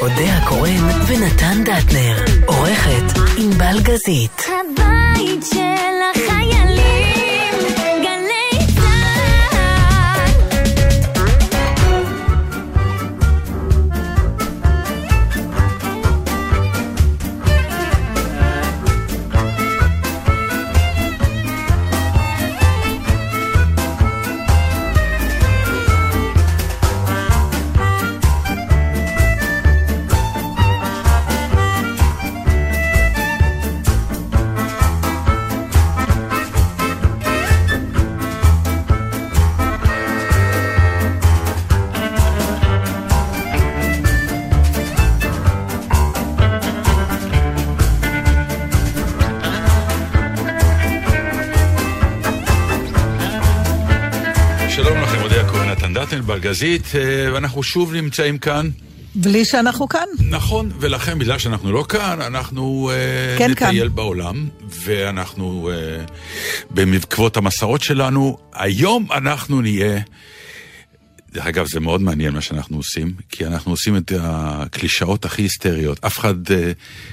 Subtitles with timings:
[0.00, 2.24] אודה הקורן ונתן דטנר.
[2.46, 4.42] עורכת ענבל גזית.
[4.46, 5.89] הבית של
[56.50, 58.70] בלגזית, אה, ואנחנו שוב נמצאים כאן.
[59.14, 60.06] בלי שאנחנו כאן.
[60.30, 63.94] נכון, ולכן בגלל שאנחנו לא כאן, אנחנו אה, כן נטייל כאן.
[63.94, 64.48] בעולם,
[64.84, 66.04] ואנחנו אה,
[66.70, 68.38] במקוות המסעות שלנו.
[68.54, 70.00] היום אנחנו נהיה...
[71.32, 76.04] דרך אגב, זה מאוד מעניין מה שאנחנו עושים, כי אנחנו עושים את הקלישאות הכי היסטריות.
[76.04, 76.34] אף אחד,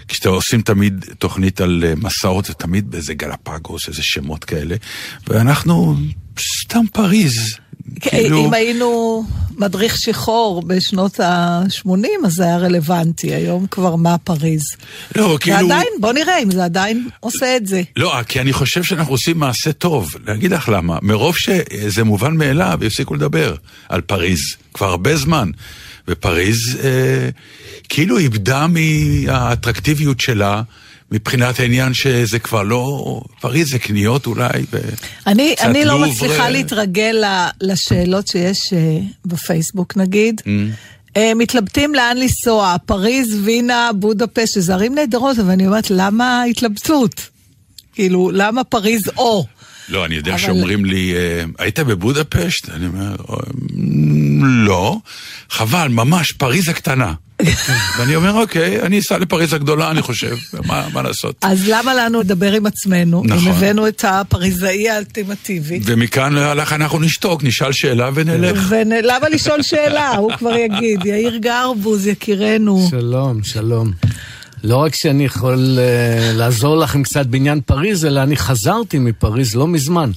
[0.07, 4.75] כשאתם עושים תמיד תוכנית על מסעות, זה תמיד באיזה גלפגוס, איזה שמות כאלה,
[5.27, 5.95] ואנחנו
[6.61, 7.57] סתם פריז.
[7.99, 9.23] כאילו- אם היינו
[9.57, 13.33] מדריך שחור בשנות ה-80, אז זה היה רלוונטי.
[13.33, 14.63] היום כבר מה פריז.
[15.15, 15.57] לא, כאילו...
[15.57, 17.81] ועדיין, בוא נראה אם זה עדיין עושה את זה.
[17.95, 20.15] לא, כי אני חושב שאנחנו עושים מעשה טוב.
[20.27, 20.97] אני אגיד לך למה.
[21.01, 23.55] מרוב שזה מובן מאליו, הפסיקו לדבר
[23.89, 24.41] על פריז.
[24.73, 25.51] כבר הרבה זמן.
[26.07, 27.29] ופריז אה,
[27.89, 30.61] כאילו איבדה מהאטרקטיביות שלה.
[31.11, 33.21] מבחינת העניין שזה כבר לא...
[33.41, 34.47] פריז זה קניות אולי,
[35.27, 36.11] אני, קצת אני לא לובר.
[36.11, 40.41] מצליחה להתרגל ל- לשאלות שיש אה, בפייסבוק נגיד.
[40.45, 40.49] Mm.
[41.17, 47.21] אה, מתלבטים לאן לנסוע, פריז, וינה, בודפשט, שזה ערים נהדרות, אבל אני אומרת, למה ההתלבטות?
[47.93, 49.45] כאילו, למה פריז או?
[49.89, 52.69] לא, אני יודע אבל- שאומרים לי, אה, היית בבודפשט?
[52.69, 53.35] אני אומר, "אה,
[54.65, 54.97] לא.
[55.49, 57.13] חבל, ממש, פריז הקטנה.
[57.99, 61.35] ואני אומר, אוקיי, אני אסע לפריז הגדולה, אני חושב, מה, מה לעשות?
[61.41, 63.23] אז למה לנו לדבר עם עצמנו?
[63.25, 63.47] נכון.
[63.47, 65.79] אם הבאנו את הפריזאי האלטימטיבי.
[65.83, 68.59] ומכאן הלך אנחנו נשתוק, נשאל שאלה ונלך.
[68.69, 70.09] ולמה לשאול שאלה?
[70.15, 72.87] הוא כבר יגיד, יאיר גרבוז, יקירנו.
[72.89, 73.91] שלום, שלום.
[74.67, 79.67] לא רק שאני יכול uh, לעזור לכם קצת בעניין פריז, אלא אני חזרתי מפריז לא
[79.67, 80.11] מזמן.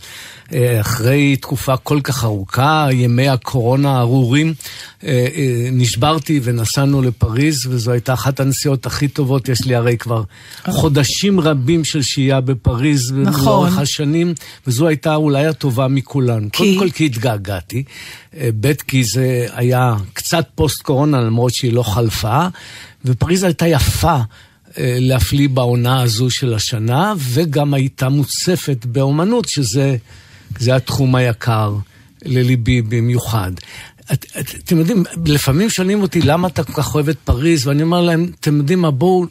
[0.49, 5.06] Uh, אחרי תקופה כל כך ארוכה, ימי הקורונה הארורים, uh, uh,
[5.72, 9.49] נשברתי ונסענו לפריז, וזו הייתה אחת הנסיעות הכי טובות.
[9.49, 10.22] יש לי הרי כבר
[10.71, 13.44] חודשים רבים של שהייה בפריז, נכון.
[13.44, 14.34] לאורך השנים,
[14.66, 16.49] וזו הייתה אולי הטובה מכולן.
[16.49, 16.59] כי?
[16.59, 17.83] קודם כל כי התגעגעתי,
[18.37, 22.47] אה, ב' כי זה היה קצת פוסט-קורונה, למרות שהיא לא חלפה,
[23.05, 24.19] ופריז הייתה יפה.
[24.78, 29.97] אה, להפליא בעונה הזו של השנה, וגם הייתה מוצפת באומנות, שזה
[30.59, 31.75] זה התחום היקר
[32.25, 33.53] לליבי במיוחד.
[34.12, 37.82] את, את, אתם יודעים, לפעמים שואלים אותי למה אתה כל כך אוהב את פריז, ואני
[37.82, 39.26] אומר להם, אתם יודעים מה, בואו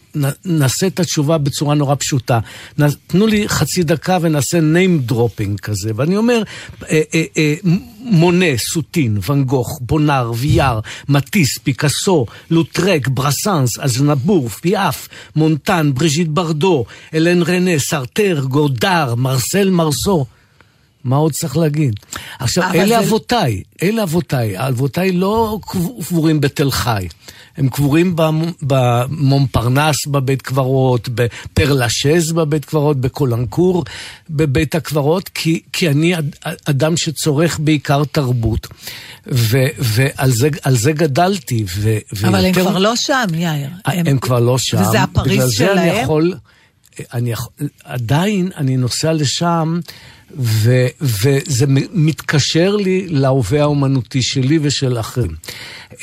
[0.45, 2.39] נעשה את התשובה בצורה נורא פשוטה.
[2.79, 6.43] נ, תנו לי חצי דקה ונעשה name dropping כזה, ואני אומר,
[6.89, 7.55] אה, אה, אה,
[7.99, 10.79] מונה, סוטין, ואן גוך, בונאר, ויאר,
[11.09, 20.25] מטיס, פיקאסו, לוטרק, ברסאנס, אזנבור, פיאף, מונטן, בריז'יט ברדו, אלן רנה, סארטר, גודאר, מרסל מרסו.
[21.03, 21.93] מה עוד צריך להגיד?
[22.39, 24.67] עכשיו, אלה זה- אבותיי, אלה אבותיי.
[24.67, 25.59] אבותיי לא
[26.07, 27.07] קבורים בתל חי.
[27.57, 33.83] הם קבורים במ- במונפרנס בבית קברות, בפרלשז בבית קברות, בקולנקור
[34.29, 38.67] בבית הקברות, כי, כי אני אד- אדם שצורך בעיקר תרבות.
[39.31, 41.65] ו, ועל זה, זה גדלתי.
[41.75, 43.69] ו, אבל הם ויותר- כבר לא שם, יאיר.
[43.85, 44.81] הם, הם כבר לא שם.
[44.81, 46.03] וזה הפריז בגלל זה אני שלהם?
[46.03, 46.33] יכול...
[47.13, 47.51] אני יכול...
[47.83, 49.79] עדיין אני נוסע לשם,
[50.37, 55.35] ו, וזה מתקשר לי להווה האומנותי שלי ושל אחרים.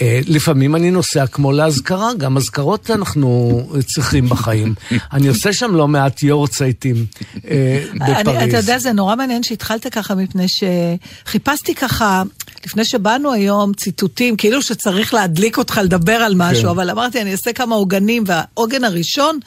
[0.00, 4.75] אה, לפעמים אני נוסע כמו לאזכרה, גם אזכרות אנחנו צריכים בחיים.
[5.12, 7.06] אני עושה שם לא מעט יורצייטים
[7.50, 8.48] אה, בפריז.
[8.48, 12.22] אתה יודע, זה נורא מעניין שהתחלת ככה, מפני שחיפשתי ככה,
[12.66, 16.69] לפני שבאנו היום, ציטוטים, כאילו שצריך להדליק אותך לדבר על משהו, כן.
[16.69, 19.38] אבל אמרתי, אני אעשה כמה עוגנים, והעוגן הראשון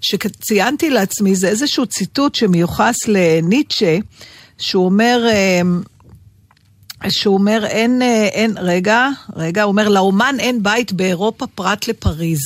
[0.00, 3.98] שציינתי לעצמי זה איזשהו ציטוט שמיוחס לניטשה,
[4.58, 5.20] שהוא אומר...
[7.08, 12.42] שהוא אומר, אין, אה, אין, רגע, רגע, הוא אומר, לאומן אין בית באירופה פרט לפריז.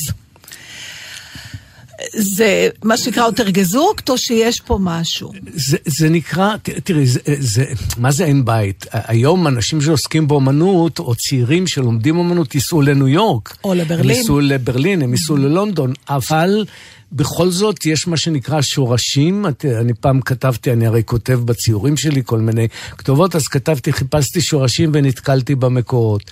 [2.14, 5.32] זה מה שנקרא יותר גזוקט, או שיש פה משהו?
[5.54, 7.64] זה, זה נקרא, תראי, זה, זה,
[7.96, 8.87] מה זה אין בית?
[8.93, 13.56] היום אנשים שעוסקים באומנות, או צעירים שלומדים אומנות, ייסעו לניו יורק.
[13.64, 14.10] או לברלין.
[14.10, 16.64] הם ייסעו לברלין, הם ייסעו ללונדון, אבל
[17.12, 19.47] בכל זאת יש מה שנקרא שורשים.
[19.49, 22.69] את- אני פעם כתבתי, אני הרי כותב בציורים שלי כל מיני
[22.99, 26.31] כתובות, אז כתבתי, חיפשתי שורשים ונתקלתי במקורות.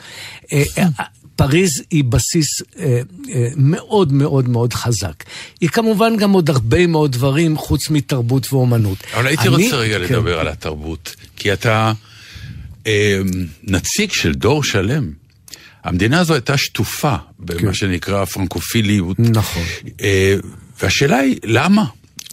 [0.53, 0.87] אה, אה,
[1.37, 2.47] פריז היא בסיס
[2.79, 3.00] אה,
[3.31, 5.25] אה, מאוד מאוד מאוד חזק.
[5.61, 8.99] היא כמובן גם עוד הרבה מאוד דברים חוץ מתרבות ואומנות.
[9.15, 10.03] אבל הייתי אני- רוצה רגע כן.
[10.15, 11.93] לדבר על התרבות, כי אתה
[12.87, 13.21] אה,
[13.65, 15.11] נציג של דור שלם.
[15.85, 19.17] המדינה הזו הייתה שטופה במה שנקרא פרנקופיליות.
[19.17, 19.23] כן.
[19.23, 19.62] נכון.
[20.00, 20.37] אה,
[20.82, 21.85] והשאלה היא, למה?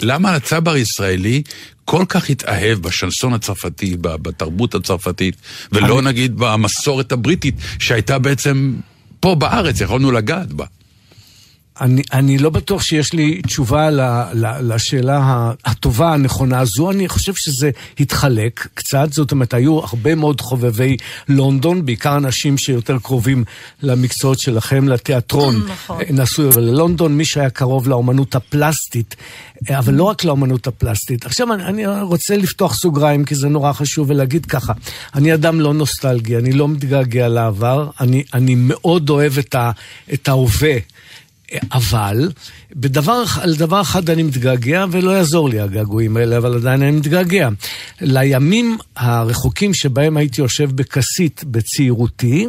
[0.01, 1.43] למה הצבר הישראלי
[1.85, 5.35] כל כך התאהב בשנסון הצרפתי, בתרבות הצרפתית,
[5.71, 8.75] ולא נגיד במסורת הבריטית, שהייתה בעצם
[9.19, 10.65] פה בארץ, יכולנו לגעת בה.
[11.81, 14.01] אני, אני לא בטוח שיש לי תשובה ל,
[14.33, 16.91] ל, לשאלה הטובה, הנכונה הזו.
[16.91, 20.97] אני חושב שזה התחלק קצת, זאת אומרת, היו הרבה מאוד חובבי
[21.29, 23.43] לונדון, בעיקר אנשים שיותר קרובים
[23.81, 25.55] למקצועות שלכם, לתיאטרון.
[25.73, 26.01] נכון.
[26.09, 29.15] נסעו ללונדון, מי שהיה קרוב לאומנות הפלסטית,
[29.69, 31.25] אבל לא רק לאומנות הפלסטית.
[31.25, 34.73] עכשיו, אני, אני רוצה לפתוח סוגריים, כי זה נורא חשוב, ולהגיד ככה,
[35.15, 39.71] אני אדם לא נוסטלגי, אני לא מתגעגע לעבר, אני, אני מאוד אוהב את, ה,
[40.13, 40.77] את ההווה.
[41.71, 42.31] אבל
[42.75, 47.49] בדבר, על דבר אחד אני מתגעגע, ולא יעזור לי הגעגועים האלה, אבל עדיין אני מתגעגע.
[48.01, 52.47] לימים הרחוקים שבהם הייתי יושב בכסית בצעירותי.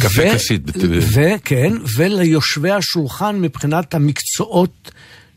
[0.00, 0.76] קפה ו- כסית, בת-
[1.12, 4.90] וכן, וליושבי השולחן מבחינת המקצועות.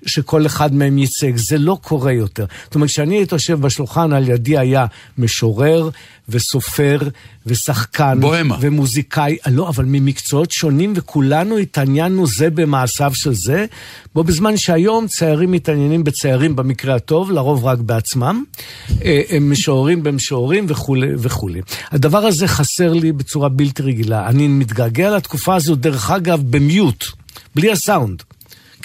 [0.05, 2.45] שכל אחד מהם ייצג, זה לא קורה יותר.
[2.63, 4.85] זאת אומרת, כשאני הייתי יושב בשולחן, על ידי היה
[5.17, 5.89] משורר
[6.29, 6.99] וסופר
[7.45, 8.17] ושחקן.
[8.21, 8.57] בוהמה.
[8.61, 13.65] ומוזיקאי, לא, אבל ממקצועות שונים, וכולנו התעניינו זה במעשיו של זה,
[14.15, 18.43] בו בזמן שהיום ציירים מתעניינים בציירים במקרה הטוב, לרוב רק בעצמם,
[19.03, 21.61] אה, הם משוררים במשוררים וכולי וכולי.
[21.91, 24.27] הדבר הזה חסר לי בצורה בלתי רגילה.
[24.27, 27.05] אני מתגעגע לתקופה הזו, דרך אגב, במיוט,
[27.55, 28.23] בלי הסאונד.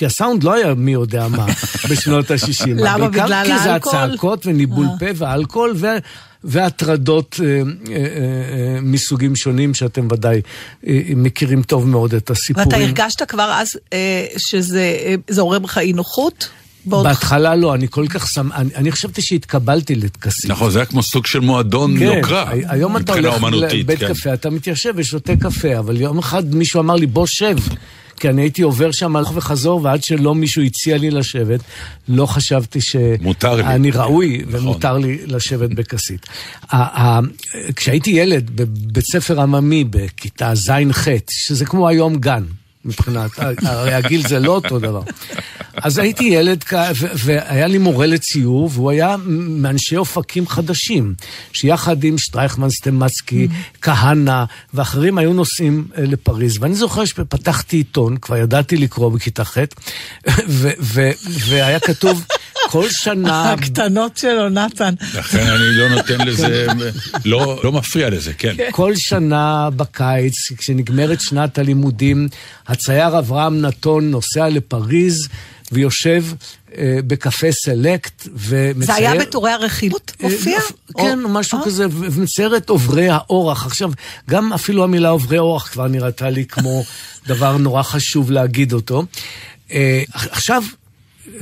[0.00, 1.46] כי הסאונד לא היה מי יודע מה
[1.90, 2.66] בשנות ה-60.
[2.76, 3.08] למה?
[3.08, 3.98] בגלל כי זה האלכוהול?
[3.98, 5.86] הצעקות וניבול פה ואלכוהול ו...
[6.44, 7.62] והטרדות אה, אה,
[7.96, 10.40] אה, מסוגים שונים שאתם ודאי
[10.86, 12.68] אה, מכירים טוב מאוד את הסיפורים.
[12.68, 16.48] ואתה הרגשת כבר אז אה, שזה אה, זה עורר בך אי נוחות?
[16.86, 20.50] בהתחלה לא, אני כל כך שמח, אני, אני חשבתי שהתקבלתי לטקסים.
[20.50, 22.50] נכון, זה היה כמו סוג של מועדון כן, יוקרה.
[22.50, 24.08] הי- היום אתה מבחינה הולך אומנותית, לבית כן.
[24.14, 27.56] קפה, אתה מתיישב ושותה קפה, אבל יום אחד מישהו אמר לי, בוא שב.
[28.20, 31.60] כי אני הייתי עובר שם הלוך וחזור, ועד שלא מישהו הציע לי לשבת,
[32.08, 32.96] לא חשבתי ש...
[33.20, 33.62] מותר לי.
[33.62, 34.60] אני ראוי, נכון.
[34.60, 36.26] ומותר לי לשבת בכסית.
[37.76, 42.44] כשהייתי ילד בבית ספר עממי, בכיתה ז'-ח', שזה כמו היום גן.
[42.84, 43.30] מבחינת,
[43.62, 45.02] הרי הגיל זה לא אותו דבר.
[45.76, 46.64] אז הייתי ילד,
[47.24, 51.14] והיה לי מורה לציור, והוא היה מאנשי אופקים חדשים,
[51.52, 53.48] שיחד עם שטרייכמן סטמצקי,
[53.82, 54.44] כהנא
[54.74, 56.58] ואחרים היו נוסעים אה, לפריז.
[56.60, 59.58] ואני זוכר שפתחתי עיתון, כבר ידעתי לקרוא בכיתה ח',
[61.48, 62.24] והיה כתוב
[62.70, 63.52] כל שנה...
[63.52, 64.94] הקטנות שלו, נתן.
[65.14, 66.66] לכן אני לא נותן לזה,
[67.24, 68.54] לא לא מפריע לזה, כן.
[68.70, 72.28] כל שנה בקיץ, כשנגמרת שנת הלימודים,
[72.68, 75.28] הצייר אברהם נתון נוסע לפריז
[75.72, 76.24] ויושב
[76.78, 78.86] אה, בקפה סלקט ומצייר...
[78.86, 80.12] זה היה בטורי הרכילות?
[80.22, 80.58] אה, מופיע?
[80.96, 81.64] כן, או- משהו אה?
[81.64, 83.66] כזה, ומצייר את עוברי האורח.
[83.66, 83.90] עכשיו,
[84.30, 86.84] גם אפילו המילה עוברי אורח כבר נראתה לי כמו
[87.26, 89.04] דבר נורא חשוב להגיד אותו.
[89.72, 90.62] אה, עכשיו,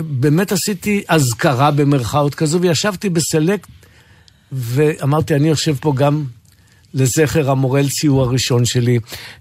[0.01, 3.69] באמת עשיתי אזכרה במרכאות כזו, וישבתי בסלקט,
[4.53, 6.25] ואמרתי, אני יושב פה גם
[6.95, 8.99] לזכר המורה לציור הראשון שלי,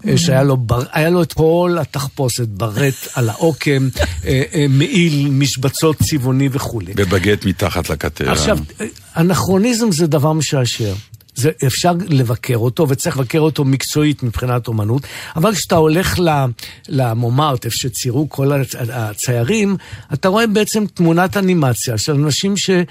[0.08, 3.88] אה, שהיה לו, בר, לו את כל התחפושת, ברט על העוקם,
[4.24, 6.92] אה, אה, מעיל, משבצות צבעוני וכולי.
[6.94, 8.32] בבגט מתחת לכתר.
[8.32, 8.58] עכשיו,
[9.16, 10.92] אנכרוניזם זה דבר משעשע.
[11.38, 15.02] זה, אפשר לבקר אותו, וצריך לבקר אותו מקצועית מבחינת אומנות,
[15.36, 16.18] אבל כשאתה הולך
[16.88, 19.76] למומארט, איפה שציירו כל הצ- הציירים,
[20.12, 22.88] אתה רואה בעצם תמונת אנימציה של אנשים שאין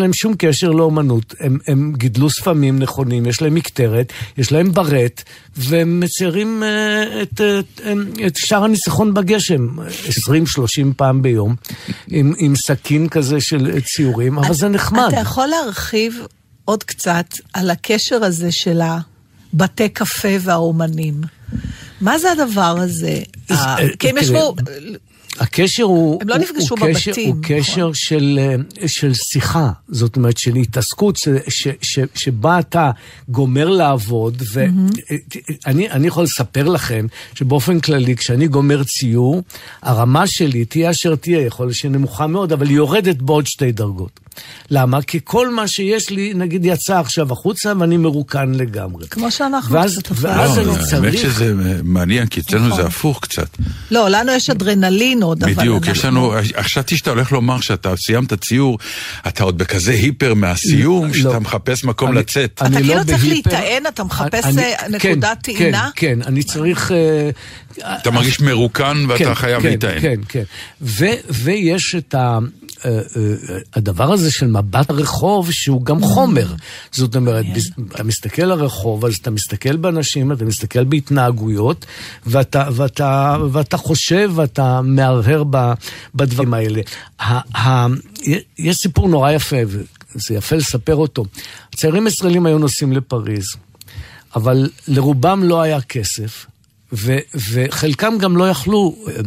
[0.00, 1.34] להם שום קשר לאומנות.
[1.40, 5.22] הם, הם גידלו ספמים נכונים, יש להם מקטרת, יש להם ברט,
[5.56, 7.80] והם מציירים אה, את, את,
[8.26, 9.82] את שער הניצחון בגשם 20-30
[10.96, 11.54] פעם ביום,
[12.08, 15.08] עם, עם סכין כזה של ציורים, אבל זה נחמד.
[15.08, 16.20] אתה יכול להרחיב
[16.70, 21.20] עוד קצת על הקשר הזה של הבתי קפה והאומנים.
[22.00, 23.22] מה זה הדבר הזה?
[23.50, 24.54] אה, כי הם ישבו...
[25.40, 26.18] הקשר הוא...
[26.22, 30.56] הם לא נפגשו הוא קשר, בבתים, הוא קשר של, אה, של שיחה, זאת אומרת של
[30.56, 32.90] התעסקות, ש, ש, ש, שבה אתה
[33.28, 39.42] גומר לעבוד, ואני אני יכול לספר לכם שבאופן כללי, כשאני גומר ציור,
[39.82, 43.72] הרמה שלי תהיה אשר תהיה, יכול להיות שהיא נמוכה מאוד, אבל היא יורדת בעוד שתי
[43.72, 44.20] דרגות.
[44.70, 45.02] למה?
[45.02, 49.08] כי כל מה שיש לי, נגיד, יצא עכשיו החוצה ואני מרוקן לגמרי.
[49.08, 50.54] כמו שאנחנו ואז- ואז הפעלנו.
[50.60, 52.80] אני לא, צריך- האמת שזה מעניין, כי אצלנו נכון.
[52.82, 53.48] זה הפוך קצת.
[53.90, 55.54] לא, לנו יש אדרנלין עוד, אבל...
[55.54, 58.78] בדיוק, יש אנחנו- לנו, חשבתי שאתה הולך לומר שאתה סיימת ציור,
[59.28, 61.12] אתה עוד בכזה היפר מהסיום, לא.
[61.14, 62.50] שאתה מחפש מקום אני- לצאת.
[62.54, 63.50] אתה אני כאילו לא צריך בהיפר.
[63.50, 65.88] להיטען, אתה מחפש, אני- אה, כן, נקודת כן, טעינה?
[65.96, 66.92] כן, אני צריך...
[66.92, 67.30] אה,
[68.02, 70.00] אתה מרגיש מרוקן ואתה כן, חייב כן, להיטען.
[70.00, 70.42] כן, כן.
[70.82, 72.38] ו, ויש את ה,
[73.74, 76.46] הדבר הזה של מבט הרחוב, שהוא גם חומר.
[76.92, 81.86] זאת אומרת, בס- אתה מסתכל על הרחוב, אז אתה מסתכל באנשים, אתה מסתכל בהתנהגויות,
[82.26, 85.42] ואתה, ואתה, ואתה חושב, ואתה מהרהר
[86.14, 86.80] בדברים האלה.
[88.58, 91.24] יש סיפור נורא יפה, וזה יפה לספר אותו.
[91.76, 93.44] צעירים ישראלים היו נוסעים לפריז.
[94.36, 96.46] אבל לרובם לא היה כסף,
[96.92, 97.18] ו-
[97.52, 99.20] וחלקם גם לא יכלו אה, אה,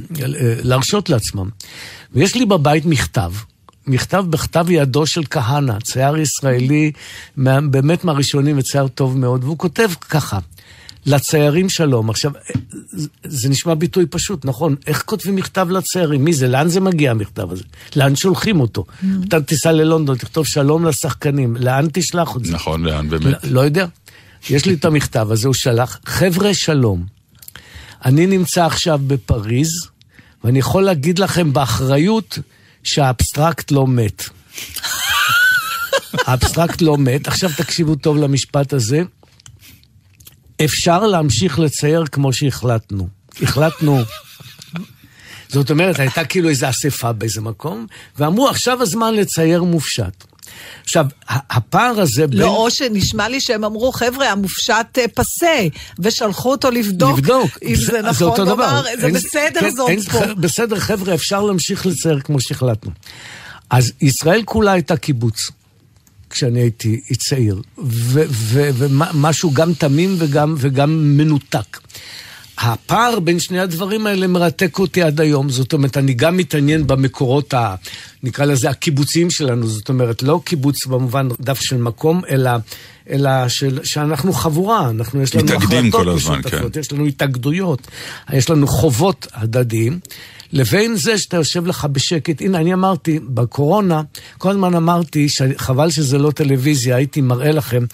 [0.64, 1.50] להרשות לעצמם.
[2.14, 3.32] ויש לי בבית מכתב,
[3.88, 6.92] מכתב בכתב ידו של כהנא, צייר ישראלי,
[7.38, 10.40] באמת מהראשונים וצייר טוב מאוד, והוא כותב ככה,
[11.06, 12.10] לציירים שלום.
[12.10, 12.32] עכשיו,
[12.92, 14.76] זה- זה נשמע ביטוי פשוט, נכון?
[14.88, 16.26] איך כותבים מכתב לציירים?
[16.26, 16.48] מי זה?
[16.48, 17.64] לאן זה מגיע המכתב הזה?
[17.96, 18.86] לאן שולחים אותו?
[19.28, 22.54] אתה תיסע ללונדון, תכתוב שלום לשחקנים, לאן תשלח את זה?
[22.54, 23.26] נכון, לאן באמת?
[23.44, 23.86] לא, לא יודע.
[24.50, 27.06] יש לי את המכתב הזה, הוא שלח, חבר'ה שלום,
[28.06, 29.70] אני נמצא עכשיו בפריז,
[30.44, 32.40] ואני יכול להגיד לכם באחריות
[32.84, 34.24] שהאבסטרקט לא מת.
[36.28, 37.28] האבסטרקט לא מת.
[37.28, 39.02] עכשיו תקשיבו טוב למשפט הזה.
[40.66, 43.08] אפשר להמשיך לצייר כמו שהחלטנו.
[43.42, 44.02] החלטנו.
[45.50, 50.33] זאת אומרת, הייתה כאילו איזו אספה באיזה מקום, ואמרו, עכשיו הזמן לצייר מופשט.
[50.84, 52.40] עכשיו, הפער הזה בין...
[52.40, 55.68] לא, או שנשמע לי שהם אמרו, חבר'ה, המופשט אה, פסה,
[56.00, 57.18] ושלחו אותו לבדוק.
[57.18, 57.58] לבדוק.
[57.64, 58.82] אם זה נכון, אותו הוא דבר.
[59.00, 60.20] זה אין- בסדר כן, זאת אין- פה.
[60.34, 62.92] בסדר, חבר'ה, אפשר להמשיך לצייר כמו שהחלטנו.
[63.70, 65.52] אז ישראל כולה הייתה קיבוץ.
[66.30, 71.80] כשאני הייתי צעיר, ומשהו גם תמים וגם, וגם מנותק.
[72.58, 77.54] הפער בין שני הדברים האלה מרתק אותי עד היום, זאת אומרת, אני גם מתעניין במקורות,
[77.54, 77.76] ה,
[78.24, 82.52] נקרא לזה, הקיבוציים שלנו, זאת אומרת, לא קיבוץ במובן דף של מקום, אלא,
[83.10, 86.80] אלא של, שאנחנו חבורה, אנחנו, יש לנו החלטות משותפות, כן.
[86.80, 87.88] יש לנו התאגדויות,
[88.34, 90.00] יש לנו חובות הדדיים,
[90.54, 92.42] לבין זה שאתה יושב לך בשקט.
[92.42, 94.02] הנה, אני אמרתי, בקורונה,
[94.38, 97.86] כל הזמן אמרתי, חבל שזה לא טלוויזיה, הייתי מראה לכם.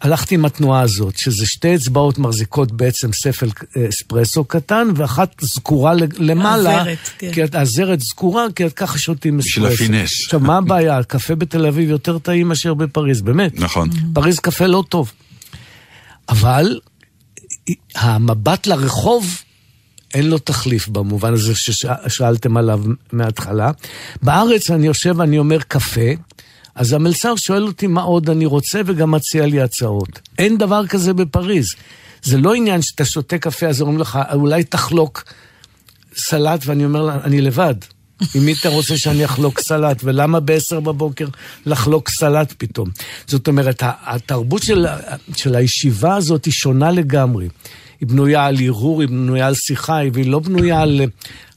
[0.00, 5.92] הלכתי עם התנועה הזאת, שזה שתי אצבעות מחזיקות בעצם ספל אה, אספרסו קטן, ואחת זקורה
[6.18, 6.80] למעלה.
[6.80, 7.32] הזרת, כן.
[7.32, 9.84] כי את- הזרת זקורה, כי את ככה שותים בשביל אספרסו.
[9.84, 10.10] הפינס.
[10.24, 11.02] עכשיו, מה הבעיה?
[11.02, 13.52] קפה בתל אביב יותר טעים מאשר בפריז, באמת.
[13.60, 13.88] נכון.
[14.14, 15.12] פריז קפה לא טוב.
[16.28, 16.80] אבל
[17.94, 19.42] המבט לרחוב,
[20.14, 22.82] אין לו תחליף במובן הזה ששאלתם עליו
[23.12, 23.70] מההתחלה.
[24.22, 26.00] בארץ אני יושב ואני אומר קפה,
[26.78, 30.20] אז המלצר שואל אותי מה עוד אני רוצה וגם מציע לי הצעות.
[30.38, 31.66] אין דבר כזה בפריז.
[32.22, 35.24] זה לא עניין שאתה שותה קפה, אז אומרים לך, אולי תחלוק
[36.16, 37.74] סלט, ואני אומר לה, אני לבד.
[38.34, 41.26] עם מי אתה רוצה שאני אחלוק סלט, ולמה בעשר בבוקר
[41.66, 42.88] לחלוק סלט פתאום?
[43.26, 44.86] זאת אומרת, התרבות של,
[45.36, 47.48] של הישיבה הזאת היא שונה לגמרי.
[48.00, 51.00] היא בנויה על הרהור, היא בנויה על שיחה, והיא לא בנויה על,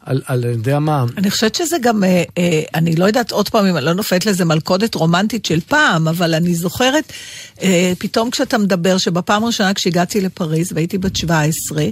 [0.06, 1.06] על, על, אני יודע מה.
[1.18, 4.26] אני חושבת שזה גם, אה, אה, אני לא יודעת עוד פעם אם אני לא נופלת
[4.26, 7.14] לזה מלכודת רומנטית של פעם, אבל אני זוכרת,
[7.62, 11.86] אה, פתאום כשאתה מדבר, שבפעם הראשונה כשהגעתי לפריז והייתי בת 17,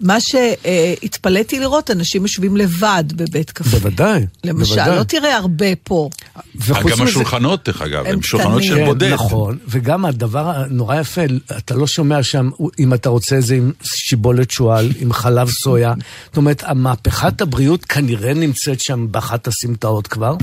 [0.00, 3.70] מה שהתפלאתי לראות, אנשים יושבים לבד בבית קפה.
[3.70, 4.98] בוודאי, למשל, בוודאי.
[4.98, 6.08] לא תראה הרבה פה.
[6.68, 8.62] גם השולחנות, דרך אגב, הם הם שולחנות.
[8.62, 9.12] של כן, בודד.
[9.12, 11.22] נכון, וגם הדבר הנורא יפה,
[11.58, 15.94] אתה לא שומע שם, אם אתה רוצה את זה עם שיבולת שועל, עם חלב סויה.
[16.26, 20.34] זאת אומרת, מהפכת הבריאות כנראה נמצאת שם באחת הסמטאות כבר,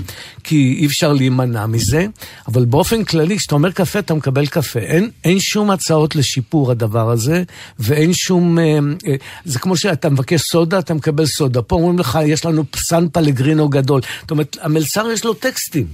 [0.44, 2.06] כי אי אפשר להימנע מזה,
[2.48, 4.80] אבל באופן כללי, כשאתה אומר קפה, אתה מקבל קפה.
[4.80, 7.44] אין, אין שום הצעות לשיפור הדבר הזה,
[7.80, 8.60] ואין שום...
[8.60, 8.64] אה,
[9.08, 11.62] אה, זה כמו שאתה מבקש סודה, אתה מקבל סודה.
[11.62, 14.02] פה אומרים לך, יש לנו סן פלגרינו גדול.
[14.22, 15.86] זאת אומרת, המלצר יש לו טקסטים.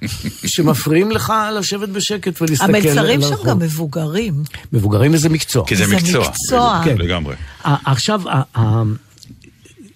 [0.46, 3.34] שמפריעים לך לשבת בשקט ולהסתכל המלצרים שם.
[3.46, 4.34] גם מבוגרים.
[4.72, 5.66] מבוגרים איזה מקצוע.
[5.66, 6.28] כי זה זה מקצוע.
[6.28, 6.80] מקצוע.
[6.84, 6.90] כן.
[6.96, 6.98] כן.
[6.98, 7.34] לגמרי.
[7.64, 8.20] ה- עכשיו,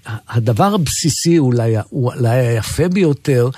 [0.06, 3.48] הדבר הבסיסי אולי, אולי היפה ביותר,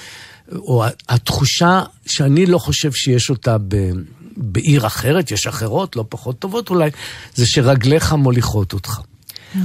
[0.53, 3.91] או התחושה שאני לא חושב שיש אותה ב,
[4.37, 6.91] בעיר אחרת, יש אחרות, לא פחות טובות אולי,
[7.35, 9.00] זה שרגליך מוליכות אותך.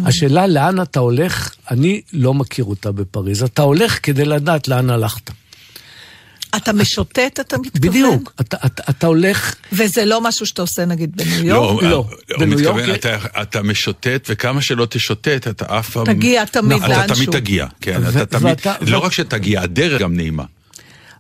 [0.06, 3.44] השאלה לאן אתה הולך, אני לא מכיר אותה בפריז.
[3.44, 5.32] אתה הולך כדי לדעת לאן הלכת.
[6.58, 7.90] אתה משוטט, אתה מתכוון?
[7.90, 9.56] בדיוק, אתה, אתה, אתה הולך...
[9.74, 11.84] וזה לא משהו שאתה עושה נגיד בניו יורק?
[11.84, 11.90] לא.
[11.90, 12.06] לא, הוא
[12.40, 16.06] בניו מתכוון, יורק- אתה, אתה משוטט, וכמה שלא תשוטט, אתה אף פעם...
[16.06, 17.16] תגיע תמיד אתה לאנשהו.
[17.16, 18.46] תמיד תגיע, כן, ו- אתה תמיד...
[18.46, 20.44] ואתה- לא ו- רק שתגיע, הדרך גם נעימה.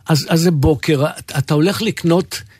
[0.07, 2.51] אז, אז זה בוקר, אתה אתה הולך לקנות אה,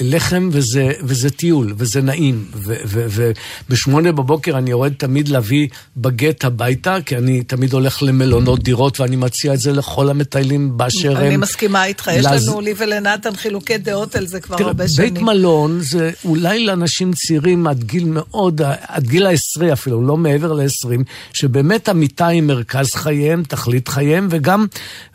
[0.00, 2.44] לחם וזה, וזה טיול, וזה נעים.
[2.86, 9.16] ובשמונה בבוקר אני יורד תמיד להביא בגט הביתה, כי אני תמיד הולך למלונות דירות, ואני
[9.16, 11.26] מציע את זה לכל המטיילים באשר הם.
[11.26, 14.84] אני מסכימה איתך, יש לז- לנו, לי ולנתן, חילוקי דעות על זה כבר תראה, הרבה
[14.84, 15.24] בית שנים.
[15.24, 21.04] מלון זה אולי לאנשים צעירים עד גיל מאוד, עד גיל העשרי אפילו, לא מעבר לעשרים,
[21.32, 24.66] שבאמת המיטה היא מרכז חייהם, תכלית חייהם, וגם,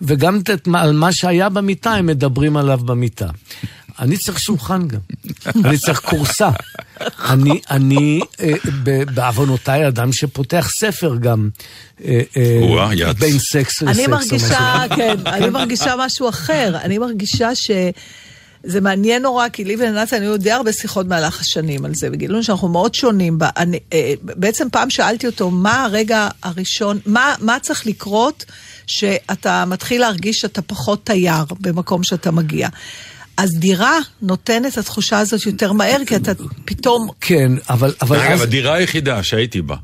[0.02, 3.28] וגם את, על מה שהיה במיטה הם מדברים עליו במיטה.
[4.00, 5.00] אני צריך שולחן גם,
[5.66, 6.50] אני צריך כורסה.
[7.30, 8.54] אני, אני אה,
[9.14, 11.50] בעוונותיי אדם שפותח ספר גם,
[12.06, 13.14] אה, אה.
[13.14, 13.82] בין סקס לסקס.
[13.82, 14.84] אני מרגישה.
[14.96, 16.78] כן, אני מרגישה משהו אחר.
[16.84, 17.72] אני מרגישה ש...
[18.64, 22.44] זה מעניין נורא, כי לי ולנתן היו די הרבה שיחות במהלך השנים על זה, וגילינו
[22.44, 23.40] שאנחנו מאוד שונים.
[23.40, 28.46] ב- אני, אה, בעצם פעם שאלתי אותו, מה הרגע הראשון, מה, מה צריך לקרות
[28.88, 32.70] שאתה מתחיל להרגיש שאתה פחות תייר במקום שאתה מגיע.
[33.38, 36.32] אז דירה נותנת את התחושה הזאת יותר מהר, כי אתה
[36.66, 37.10] פתאום...
[37.22, 39.76] כן, אבל, אבל אגב, אז, הדירה היחידה שהייתי בה,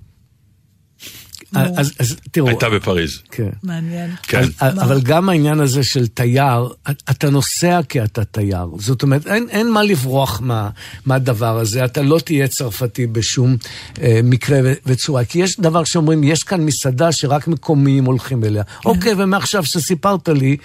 [1.56, 3.22] אז, אז תראו, הייתה בפריז.
[3.32, 3.50] כן.
[3.64, 4.12] מעניין.
[4.24, 4.44] כן.
[4.60, 6.74] אז, אבל גם העניין הזה של תייר,
[7.10, 8.68] אתה נוסע כי אתה תייר.
[8.80, 10.70] זאת אומרת, אין, אין מה לברוח מה,
[11.06, 11.86] מהדבר הזה.
[11.86, 13.58] אתה לא תהיה צרפתי בשום
[14.02, 15.26] אה, מקרה וצורה.
[15.26, 18.64] כי יש דבר שאומרים, יש כאן מסעדה שרק מקומיים הולכים אליה.
[18.64, 18.90] כן.
[18.90, 20.58] אוקיי, ומעכשיו שסיפרת לי,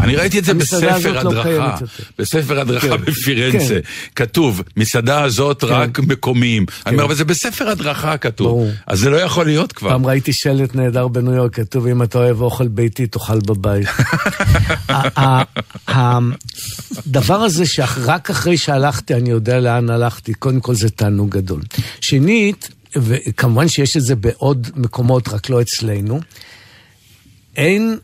[0.00, 1.76] אני ראיתי את זה המסעדה בספר לא הדרכה.
[2.18, 3.04] בספר הדרכה כן.
[3.04, 3.68] בפירנצה.
[3.68, 3.80] כן.
[4.16, 6.66] כתוב, מסעדה הזאת רק מקומיים.
[6.86, 8.68] אני אומר, אבל זה בספר הדרכה כתוב.
[8.86, 9.88] אז זה לא יכול להיות כבר.
[9.90, 13.88] פעם ראיתי שלט נהדר בניו יורק, כתוב, אם אתה אוהב אוכל ביתי, תאכל בבית.
[15.88, 21.62] הדבר הזה שרק אחרי שהלכתי, אני יודע לאן הלכתי, קודם כל זה תענוג גדול.
[22.00, 26.20] שנית, וכמובן שיש את זה בעוד מקומות, רק לא אצלנו,
[27.56, 27.98] אין,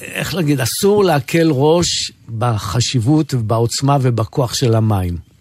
[0.00, 5.32] איך להגיד, אסור להקל ראש בחשיבות ובעוצמה ובכוח של המים.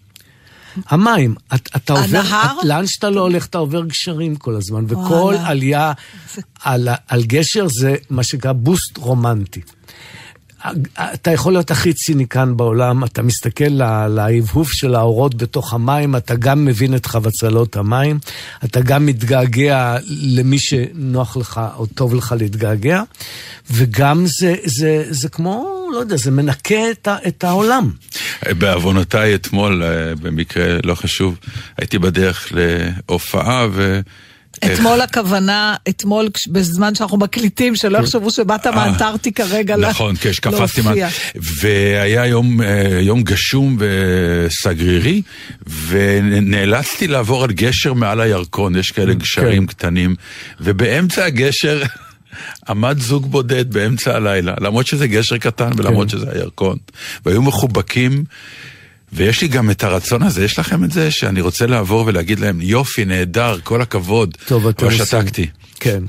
[0.89, 2.59] המים, את, אתה עובר, הנהר?
[2.59, 5.47] את, לאן שאתה לא הולך, אתה עובר גשרים כל הזמן, וכל וואלה.
[5.47, 5.93] עלייה
[6.63, 9.61] על, על גשר זה מה שנקרא בוסט רומנטי.
[11.13, 16.35] אתה יכול להיות הכי ציניקן בעולם, אתה מסתכל לה- להבהוב של האורות בתוך המים, אתה
[16.35, 18.19] גם מבין את חבצלות המים,
[18.65, 23.01] אתה גם מתגעגע למי שנוח לך או טוב לך להתגעגע,
[23.71, 27.91] וגם זה, זה, זה כמו, לא יודע, זה מנקה את, את העולם.
[28.49, 31.37] בעוונותיי אתמול, אה, במקרה לא חשוב,
[31.77, 33.99] הייתי בדרך להופעה ו...
[34.65, 40.93] אתמול הכוונה, אתמול בזמן שאנחנו מקליטים, שלא יחשבו שבאת מאנטארקטיקה רגע ל- נכון, כשקפצתי, מה...
[40.93, 41.09] להופיע.
[41.35, 45.21] והיה יום, אה, יום גשום וסגרירי,
[45.87, 50.15] ונאלצתי לעבור על גשר מעל הירקון, יש כאלה גשרים קטנים,
[50.61, 51.81] ובאמצע הגשר
[52.69, 56.77] עמד זוג בודד באמצע הלילה, למרות שזה גשר קטן ולמרות שזה הירקון,
[57.25, 58.23] והיו מחובקים.
[59.13, 62.61] ויש לי גם את הרצון הזה, יש לכם את זה, שאני רוצה לעבור ולהגיד להם,
[62.61, 65.05] יופי, נהדר, כל הכבוד, טוב, אתם אבל עושים.
[65.05, 65.47] שתקתי.
[65.79, 66.03] כן.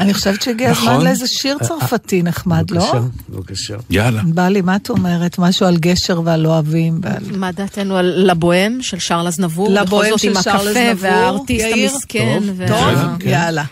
[0.00, 1.04] אני חושבת שהגיע הזמן נכון.
[1.04, 2.80] לאיזה שיר צרפתי נחמד, לא?
[2.80, 3.74] בבקשה, בבקשה.
[3.90, 4.22] יאללה.
[4.24, 5.38] בא לי, מה את אומרת?
[5.38, 7.36] משהו על גשר ועל אוהבים ועל...
[7.36, 9.68] מה דעתנו על לבוהם של שרל אזנבור?
[9.70, 11.90] לבוהם בכל זאת של עם שרל הקפה אזנבור, והארטיסט יאיר?
[11.92, 12.38] המסכן.
[12.68, 13.28] טוב, טוב, כן.
[13.28, 13.64] יאללה.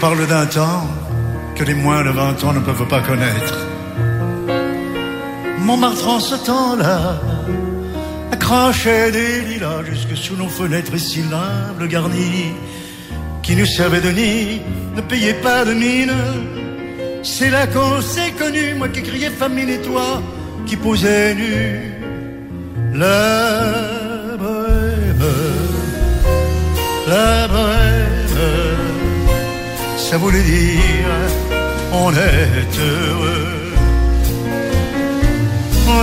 [0.00, 0.86] Parle d'un temps
[1.56, 3.54] que les moins de 20 ans ne peuvent pas connaître.
[5.58, 7.20] Montmartre en ce temps-là
[8.30, 12.52] accrochait des lilas jusque sous nos fenêtres et si l'humble garni
[13.42, 14.60] qui nous servait de nid
[14.94, 16.14] ne payait pas de mine.
[17.24, 20.22] C'est là qu'on s'est connus, moi qui criais famine et toi
[20.66, 21.94] qui posais nu.
[22.94, 23.88] La
[27.08, 27.87] la
[30.10, 31.10] ça voulait dire
[31.92, 33.54] on est heureux.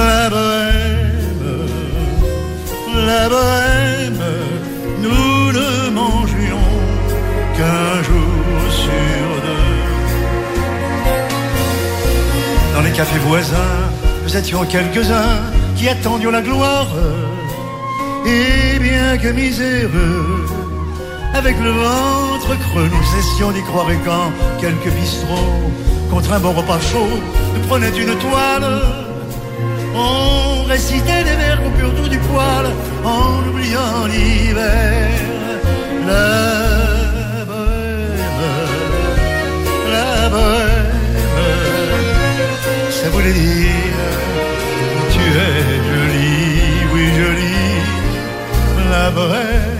[0.07, 1.47] La bohème,
[3.11, 4.23] la bohème,
[5.05, 6.71] nous ne mangions
[7.57, 9.73] qu'un jour sur deux.
[12.75, 13.83] Dans les cafés voisins,
[14.23, 15.37] nous étions quelques-uns
[15.75, 16.93] qui attendions la gloire.
[18.25, 20.47] Et bien que miséreux,
[21.33, 21.71] avec le
[22.53, 25.71] creux, nous cessions d'y croire et quand quelques bistrots,
[26.12, 27.19] contre un bon repas chaud,
[27.53, 28.81] nous prenaient une toile.
[29.95, 32.65] On récitait des vers qu'on put autour du poil
[33.03, 35.10] en oubliant l'hiver.
[36.08, 38.27] La bohème,
[39.91, 40.91] la bohème,
[42.91, 43.95] ça voulait dire
[45.12, 47.81] tu es jolie, oui jolie,
[48.91, 49.74] la bohème,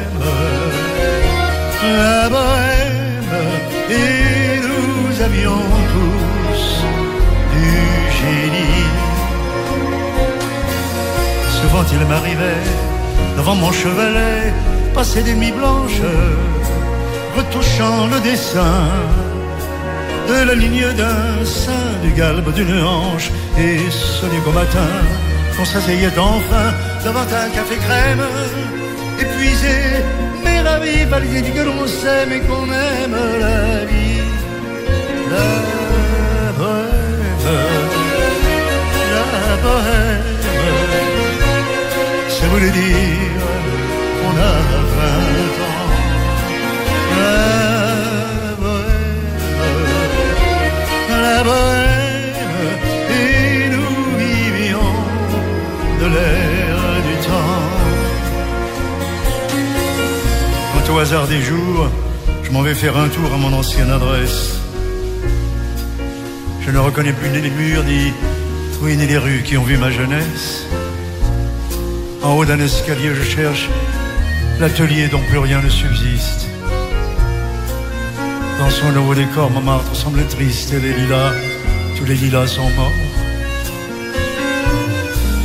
[1.96, 3.34] la bohème,
[3.90, 6.64] et nous avions tous
[7.56, 7.70] du
[8.20, 8.88] génie.
[11.60, 12.68] Souvent il m'arrivait
[13.38, 14.54] devant mon chevalet
[14.94, 16.06] passer des nuits blanches,
[17.38, 18.78] retouchant le dessin
[20.30, 24.92] de la ligne d'un sein, du galbe d'une hanche, et sonner qu'au matin,
[25.60, 26.68] on s'asseyait enfin
[27.06, 28.26] devant un café crème,
[29.20, 29.78] épuisé,
[30.66, 34.24] mais ravi, validé que l'on s'aime et qu'on aime la vie.
[35.32, 35.54] La
[36.58, 37.46] bohème,
[39.16, 39.28] la
[39.64, 40.34] bohème,
[42.30, 43.42] ça voulait dire
[44.20, 44.56] qu'on a
[44.96, 45.84] vingt ans.
[47.20, 47.40] La
[48.62, 49.40] bohème,
[51.28, 52.80] la bohème,
[53.20, 54.96] et nous vivions
[56.02, 56.55] de l'air
[60.96, 61.90] au hasard des jours,
[62.44, 64.60] je m'en vais faire un tour à mon ancienne adresse.
[66.62, 68.14] Je ne reconnais plus ni les murs, ni,
[68.82, 70.66] oui, ni les rues qui ont vu ma jeunesse.
[72.24, 73.70] En haut d'un escalier, je cherche
[74.60, 76.48] l'atelier dont plus rien ne subsiste.
[78.60, 81.34] Dans son nouveau décor, Montmartre semble triste et les lilas,
[81.98, 82.92] tous les lilas sont morts.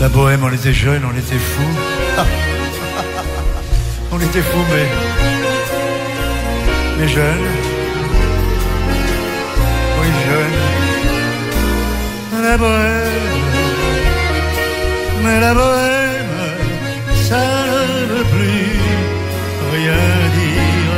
[0.01, 1.77] La bohème, on était jeunes, on était fous.
[4.13, 5.30] on était fous, mais.
[7.01, 7.51] Mais jeunes.
[9.99, 10.61] Oui, jeunes.
[12.43, 13.39] La bohème.
[15.25, 16.37] Mais la bohème,
[17.29, 17.43] ça
[17.81, 18.73] ne veut plus
[19.77, 20.03] rien
[20.41, 20.97] dire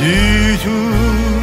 [0.00, 1.39] du tout.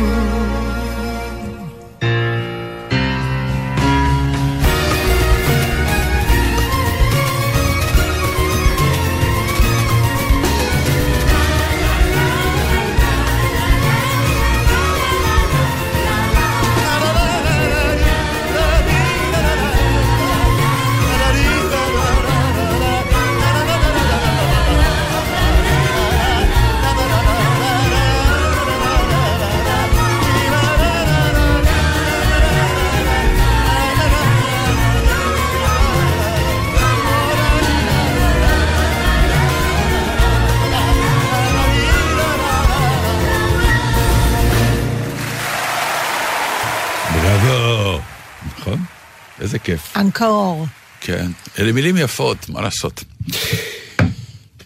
[49.47, 49.97] איזה כיף.
[49.97, 50.65] אנקור.
[51.01, 51.31] כן.
[51.60, 53.03] אלה מילים יפות, מה לעשות?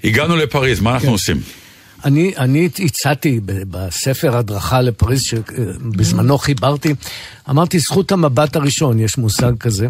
[0.04, 1.42] הגענו לפריז, מה אנחנו עושים?
[2.06, 6.94] אני, אני הצעתי בספר הדרכה לפריז, שבזמנו חיברתי,
[7.50, 9.88] אמרתי זכות המבט הראשון, יש מושג כזה.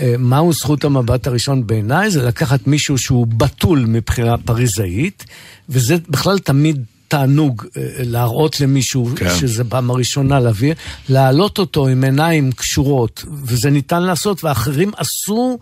[0.00, 2.10] אה, מהו זכות המבט הראשון בעיניי?
[2.10, 5.24] זה לקחת מישהו שהוא בתול מבחינה פריזאית,
[5.68, 9.36] וזה בכלל תמיד תענוג אה, להראות למישהו כן.
[9.40, 10.74] שזה פעם הראשונה להביא,
[11.08, 15.58] להעלות אותו עם עיניים קשורות, וזה ניתן לעשות, ואחרים עשו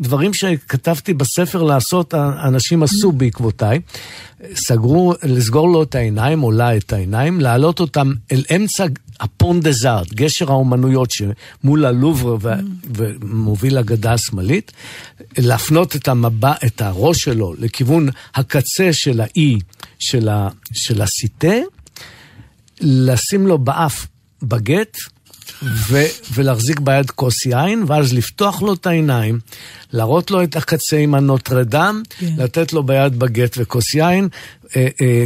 [0.00, 3.80] דברים שכתבתי בספר לעשות, אנשים עשו בעקבותיי.
[4.54, 8.86] סגרו, לסגור לו את העיניים, או לה את העיניים, להעלות אותם אל אמצע
[9.20, 12.52] הפון דה זארט, גשר האומנויות שמול הלובר ו-
[12.94, 14.72] ומוביל לגדה השמאלית,
[15.38, 19.58] להפנות את, המבע, את הראש שלו לכיוון הקצה של האי
[19.98, 21.54] של, ה- של הסיטה,
[22.80, 24.06] לשים לו באף
[24.42, 24.96] בגט,
[25.62, 26.02] ו-
[26.34, 29.38] ולהחזיק ביד כוס יין, ואז לפתוח לו את העיניים,
[29.92, 32.34] להראות לו את הקצה עם הנוטרדם, כן.
[32.38, 34.28] לתת לו ביד בגט וכוס יין.
[34.76, 35.24] אה, אה,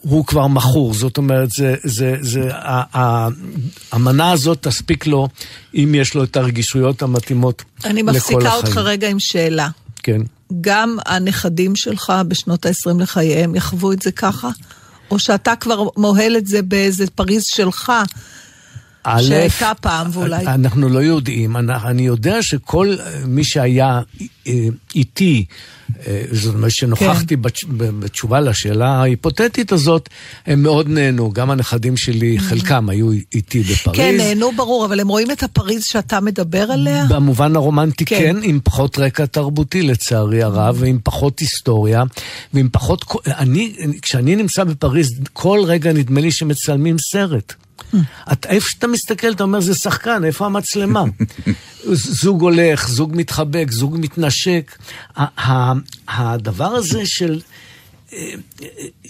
[0.00, 3.28] הוא כבר מכור, זאת אומרת, זה, זה, זה, ה-
[3.92, 5.28] המנה הזאת תספיק לו,
[5.74, 8.54] אם יש לו את הרגישויות המתאימות אני לכל מפסיקה החיים.
[8.64, 9.68] אותך רגע עם שאלה.
[10.02, 10.20] כן.
[10.60, 14.50] גם הנכדים שלך בשנות ה-20 לחייהם יחוו את זה ככה?
[15.10, 17.92] או שאתה כבר מוהל את זה באיזה פריז שלך,
[19.20, 20.46] שהייתה פעם ואולי...
[20.46, 24.00] אנחנו לא יודעים, אני, יודע שכל אה, מי שהיה
[24.48, 24.52] אה,
[24.94, 25.44] איתי,
[26.06, 27.42] אה, זאת אומרת שנוכחתי כן.
[27.42, 30.08] בתש- בתשובה לשאלה ההיפותטית הזאת,
[30.46, 33.96] הם מאוד נהנו, גם הנכדים שלי, חלקם היו איתי בפריז.
[33.96, 37.04] כן, נהנו ברור, אבל הם רואים את הפריז שאתה מדבר עליה?
[37.08, 38.18] במובן הרומנטי כן.
[38.18, 38.36] כן.
[38.40, 42.02] כן, עם פחות רקע תרבותי לצערי הרב, ועם פחות היסטוריה,
[42.54, 43.04] ועם פחות...
[43.26, 47.54] אני, כשאני נמצא בפריז, כל רגע נדמה לי שמצלמים סרט.
[48.32, 51.04] את, איפה שאתה מסתכל, אתה אומר, זה שחקן, איפה המצלמה?
[51.92, 54.76] זוג הולך, זוג מתחבק, זוג מתנשק.
[56.08, 57.40] הדבר הזה של...
[58.12, 58.32] אה,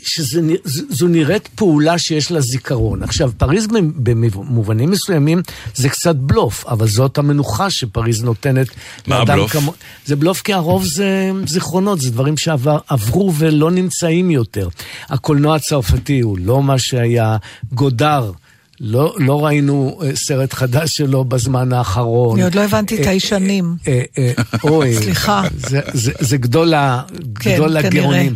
[0.03, 3.03] שזו נראית פעולה שיש לה זיכרון.
[3.03, 5.43] עכשיו, פריז במובנים מסוימים
[5.75, 8.67] זה קצת בלוף, אבל זאת המנוחה שפריז נותנת.
[9.07, 9.53] מה הבלוף?
[9.53, 9.75] כמו-
[10.07, 14.69] זה בלוף כי הרוב זה זיכרונות, זה דברים שעברו ולא נמצאים יותר.
[15.09, 17.37] הקולנוע הצרפתי הוא לא מה שהיה.
[17.73, 18.33] גודר.
[18.85, 22.37] לא, לא ראינו אה, סרט חדש שלו בזמן האחרון.
[22.37, 23.77] אני עוד לא הבנתי את אה, הישנים.
[23.88, 24.03] אה,
[24.64, 25.42] אוי, סליחה.
[25.57, 26.75] זה, זה, זה גדול,
[27.40, 27.77] כן, גדול.
[27.77, 28.35] הגאונים.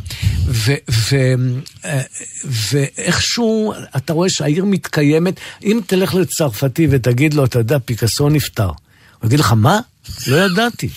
[2.44, 8.66] ואיכשהו אתה רואה שהעיר מתקיימת, אם תלך לצרפתי ותגיד לו, אתה יודע, פיקאסו נפטר.
[8.66, 9.80] הוא יגיד לך, מה?
[10.26, 10.88] לא ידעתי,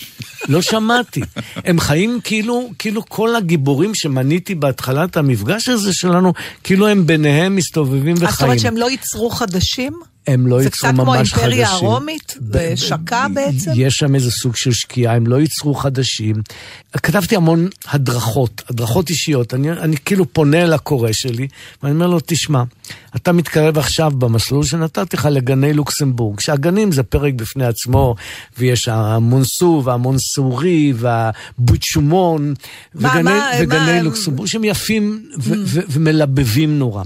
[0.48, 1.20] לא שמעתי.
[1.56, 6.32] הם חיים כאילו, כאילו כל הגיבורים שמניתי בהתחלת המפגש הזה שלנו,
[6.64, 8.30] כאילו הם ביניהם מסתובבים וחיים.
[8.30, 9.92] זאת אומרת שהם לא ייצרו חדשים?
[10.32, 11.44] הם לא זה ייצרו קצת כמו ממש חדשים.
[11.50, 12.34] האימפריה הרומית?
[12.52, 13.70] זה שקע בעצם?
[13.74, 16.36] יש שם איזה סוג של שקיעה, הם לא ייצרו חדשים.
[16.96, 19.54] כתבתי המון הדרכות, הדרכות אישיות.
[19.54, 21.48] אני, אני כאילו פונה אל הקורא שלי,
[21.82, 22.62] ואני אומר לו, תשמע,
[23.16, 28.14] אתה מתקרב עכשיו במסלול שנתתי לך לגני לוקסמבורג, שהגנים זה פרק בפני עצמו,
[28.58, 32.54] ויש המונסו והמונסורי והבוצ'ומון,
[32.94, 37.02] וגני, מה, וגני מה- לוקסמבורג, שהם יפים ו- ו- ומלבבים נורא.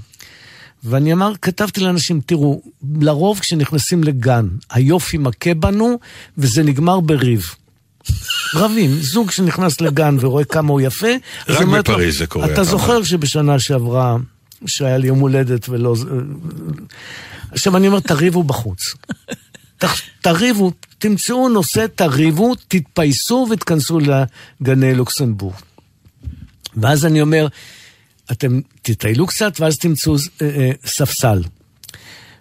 [0.85, 2.63] ואני אמר, כתבתי לאנשים, תראו,
[3.01, 5.99] לרוב כשנכנסים לגן, היופי מכה בנו,
[6.39, 7.47] וזה נגמר בריב.
[8.55, 11.09] רבים, זוג שנכנס לגן ורואה כמה הוא יפה.
[11.49, 14.17] רק בפריז זה קורה, אתה אתה זוכר שבשנה שעברה,
[14.67, 15.95] שהיה לי יום הולדת ולא...
[17.53, 18.81] עכשיו אני אומר, תריבו בחוץ.
[20.21, 23.99] תריבו, תמצאו נושא, תריבו, תתפייסו ותכנסו
[24.61, 25.55] לגני לוקסמבורג.
[26.77, 27.47] ואז אני אומר,
[28.33, 31.43] אתם תטיילו קצת ואז תמצאו אה, אה, ספסל.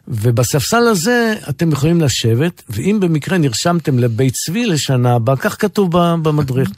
[0.07, 5.89] ובספסל הזה אתם יכולים לשבת, ואם במקרה נרשמתם לבית צבי לשנה הבאה, כך כתוב
[6.23, 6.69] במדריך,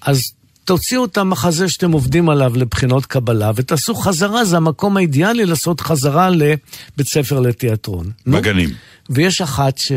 [0.00, 0.22] אז
[0.64, 6.30] תוציאו את המחזה שאתם עובדים עליו לבחינות קבלה, ותעשו חזרה, זה המקום האידיאלי לעשות חזרה
[6.30, 8.10] לבית ספר לתיאטרון.
[8.26, 8.36] נו.
[8.36, 8.70] בגנים.
[9.10, 9.92] ויש אחת ש...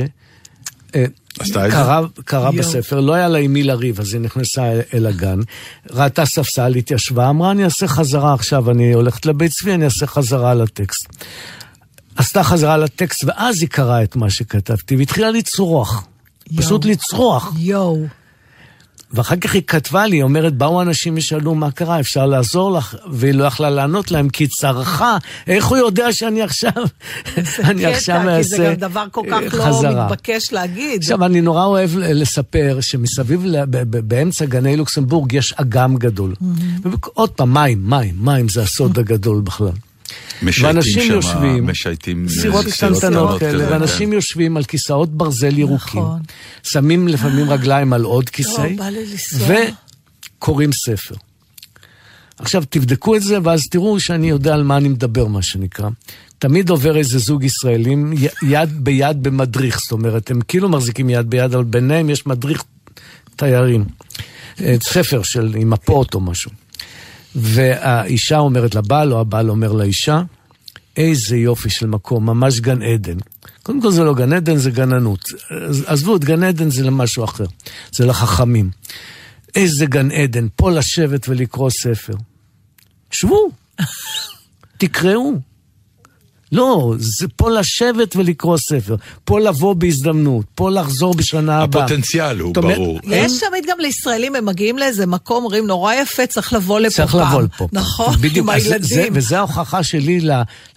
[1.39, 1.78] עשתה את זה?
[1.78, 2.54] קרא, קרא יואו.
[2.54, 5.39] בספר, לא היה לה עם מי לריב, אז היא נכנסה אל- הגן,
[5.91, 10.52] ראתה ספסל, התיישבה, אמרה, אני אעשה חזרה עכשיו, אני הולכת לבית צבי, אני אעשה חזרה
[10.52, 11.08] על הטקסט.
[12.15, 16.08] עשתה חזרה על הטקסט, ואז היא קראה את מה שכתבתי, והתחילה לצרוח.
[16.58, 17.54] פשוט לצרוח.
[17.58, 18.06] יואו.
[19.12, 22.96] ואחר כך היא כתבה לי, אומרת, באו אנשים ושאלו מה קרה, אפשר לעזור לך?
[23.12, 25.17] והיא לא יכלה לענות להם, כי צרחה,
[25.48, 26.72] איך הוא יודע שאני עכשיו,
[27.63, 30.06] אני עכשיו קטע, כי זה אעשה גם דבר כל כך לא חזרה.
[30.06, 31.02] מתבקש להגיד.
[31.02, 33.46] עכשיו, אני נורא אוהב לספר שמסביב,
[33.89, 36.34] באמצע גני לוקסמבורג יש אגם גדול.
[36.84, 39.72] ועוד פעם, מים, מים, מים זה הסוד הגדול בכלל.
[40.41, 42.30] משייטים ואנשים שם, יושבים, משייטים...
[42.30, 44.13] סירות קטנטנות כאלה, ואנשים כן.
[44.13, 46.02] יושבים על כיסאות ברזל ירוקים.
[46.02, 46.22] נכון.
[46.63, 48.86] שמים לפעמים רגליים על עוד כיסא, לא.
[50.38, 51.15] וקוראים ספר.
[52.39, 55.89] עכשיו, תבדקו את זה, ואז תראו שאני יודע על מה אני מדבר, מה שנקרא.
[56.39, 61.54] תמיד עובר איזה זוג ישראלים יד ביד במדריך, זאת אומרת, הם כאילו מחזיקים יד ביד,
[61.54, 62.63] אבל ביניהם יש מדריך
[63.36, 63.86] תיירים.
[64.62, 66.52] אה, ספר של, עם מפות או משהו.
[67.38, 70.21] והאישה אומרת לבעל, או הבעל אומר לאישה,
[70.97, 73.17] איזה יופי של מקום, ממש גן עדן.
[73.63, 75.23] קודם כל זה לא גן עדן, זה גננות.
[75.86, 77.45] עזבו, את גן עדן זה למשהו אחר,
[77.91, 78.69] זה לחכמים.
[79.56, 82.13] איזה גן עדן, פה לשבת ולקרוא ספר.
[83.12, 83.50] שבו,
[84.78, 85.34] תקראו.
[86.52, 91.84] לא, זה פה לשבת ולקרוא ספר, פה לבוא בהזדמנות, פה לחזור בשנה הבאה.
[91.86, 93.00] הפוטנציאל הוא זאת אומרת, ברור.
[93.04, 96.96] אין- יש תמיד גם לישראלים, הם מגיעים לאיזה מקום, אומרים, נורא יפה, צריך לבוא לפה
[96.96, 97.28] צריך פעם.
[97.28, 97.68] לבוא לפה.
[97.72, 98.82] נכון, בדיוק, עם הילדים.
[98.82, 100.20] זה, וזה ההוכחה שלי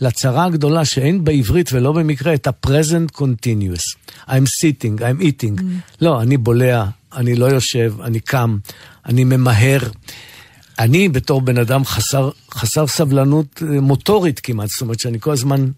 [0.01, 3.97] לצרה הגדולה שאין בעברית ולא במקרה את ה-present continuous.
[4.29, 5.63] I'm sitting, I'm eating.
[6.01, 6.85] לא, אני בולע,
[7.17, 8.57] אני לא יושב, אני קם,
[9.07, 9.79] אני ממהר.
[10.81, 15.69] אני בתור בן אדם חסר, חסר סבלנות אה, מוטורית כמעט, זאת אומרת שאני כל הזמן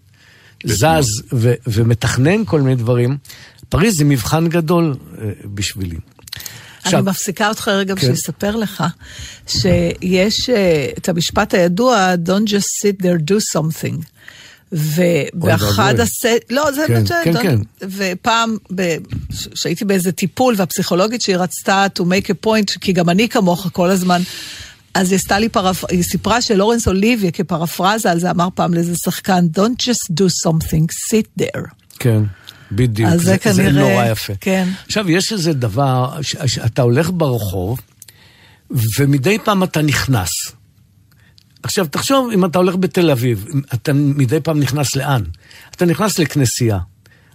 [0.65, 3.17] זז ו- ומתכנן כל מיני דברים.
[3.69, 5.97] פריז זה מבחן גדול אה, בשבילי.
[6.85, 8.13] אני מפסיקה אותך רגע בשביל כן.
[8.17, 8.83] לספר לך,
[9.47, 14.03] שיש אה, את המשפט הידוע, Don't just sit there, do something.
[14.71, 15.99] ובאחד.
[15.99, 16.25] הסט...
[16.49, 17.55] לא, זה כן, כן, don't- כן.
[17.81, 18.97] ופעם, ב-
[19.33, 23.67] ש- שהייתי באיזה טיפול, והפסיכולוגית שהיא רצתה to make a point, כי גם אני כמוך
[23.73, 24.21] כל הזמן,
[24.93, 25.85] אז היא עשתה לי פרפ...
[25.89, 30.85] היא סיפרה שלורנס אוליביה כפרפרזה על זה אמר פעם לאיזה שחקן, Don't just do something,
[31.13, 31.61] sit there.
[31.99, 32.23] כן,
[32.71, 33.09] בדיוק.
[33.09, 34.33] אז זה זה כנראה- נורא יפה.
[34.41, 34.67] כן.
[34.85, 37.79] עכשיו, יש איזה דבר, ש- שאתה הולך ברחוב,
[38.99, 40.29] ומדי פעם אתה נכנס.
[41.63, 45.23] עכשיו, תחשוב, אם אתה הולך בתל אביב, אתה מדי פעם נכנס לאן?
[45.75, 46.79] אתה נכנס לכנסייה.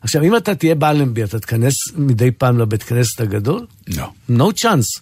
[0.02, 3.66] עכשיו, אם אתה תהיה באלנבי, אתה תיכנס מדי פעם לבית כנסת הגדול?
[3.88, 4.10] לא.
[4.30, 5.00] no chance.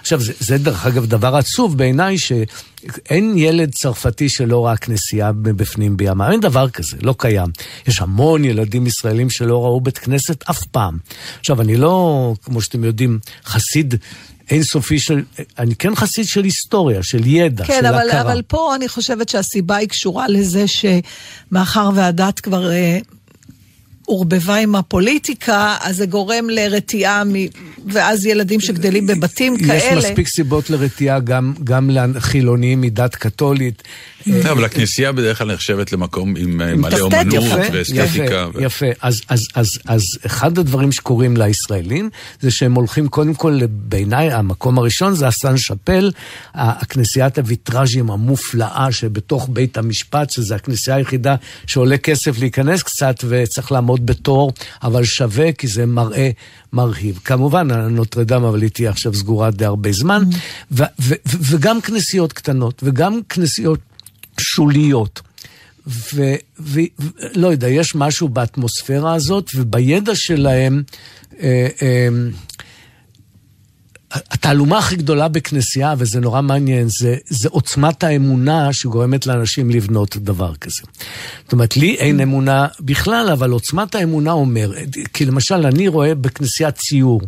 [0.00, 5.96] עכשיו, זה, זה דרך אגב דבר עצוב בעיניי, שאין ילד צרפתי שלא ראה כנסייה בפנים
[5.96, 6.32] בימה.
[6.32, 7.48] אין דבר כזה, לא קיים.
[7.86, 10.98] יש המון ילדים ישראלים שלא ראו בית כנסת אף פעם.
[11.40, 13.94] עכשיו, אני לא, כמו שאתם יודעים, חסיד
[14.50, 15.22] אינסופי של...
[15.58, 18.20] אני כן חסיד של היסטוריה, של ידע, כן, של אבל, הכרה.
[18.20, 22.98] אבל פה אני חושבת שהסיבה היא קשורה לזה שמאחר והדת כבר אה,
[24.08, 27.32] עורבבה עם הפוליטיקה, אז זה גורם לרתיעה, מ...
[27.92, 29.98] ואז ילדים שגדלים בבתים יש כאלה...
[29.98, 33.82] מספיק סיבות לרתיעה גם, גם לחילונים מדת קתולית.
[34.26, 38.48] לא, אבל הכנסייה בדרך כלל נחשבת למקום עם אה, מלא אומנות יפה, ואסתטיקה.
[38.50, 38.86] יפה, יפה.
[39.02, 44.78] אז, אז, אז, אז אחד הדברים שקורים לישראלים זה שהם הולכים קודם כל, בעיניי המקום
[44.78, 46.10] הראשון זה הסן שאפל,
[46.54, 51.34] הכנסיית הוויטראז'ים המופלאה שבתוך בית המשפט, שזו הכנסייה היחידה
[51.66, 56.30] שעולה כסף להיכנס קצת וצריך לעמוד בתור, אבל שווה כי זה מראה
[56.72, 57.20] מרהיב.
[57.24, 60.22] כמובן, נוטרדם, אבל היא תהיה עכשיו סגורה די הרבה זמן,
[60.72, 63.80] ו- ו- ו- וגם כנסיות קטנות, וגם כנסיות
[64.40, 65.20] שוליות.
[66.58, 70.82] ולא יודע, יש משהו באטמוספירה הזאת, ובידע שלהם,
[71.40, 72.08] אה, אה,
[74.12, 80.54] התעלומה הכי גדולה בכנסייה, וזה נורא מעניין, זה, זה עוצמת האמונה שגורמת לאנשים לבנות דבר
[80.54, 80.82] כזה.
[81.44, 86.70] זאת אומרת, לי אין אמונה בכלל, אבל עוצמת האמונה אומרת, כי למשל, אני רואה בכנסייה
[86.70, 87.20] ציור,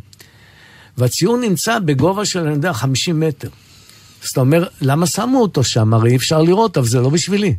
[0.99, 3.49] והציור נמצא בגובה של, אני יודע, 50 מטר.
[4.23, 5.95] אז אתה אומר, למה שמו אותו שם?
[5.95, 7.55] הרי אי אפשר לראות, אבל זה לא בשבילי.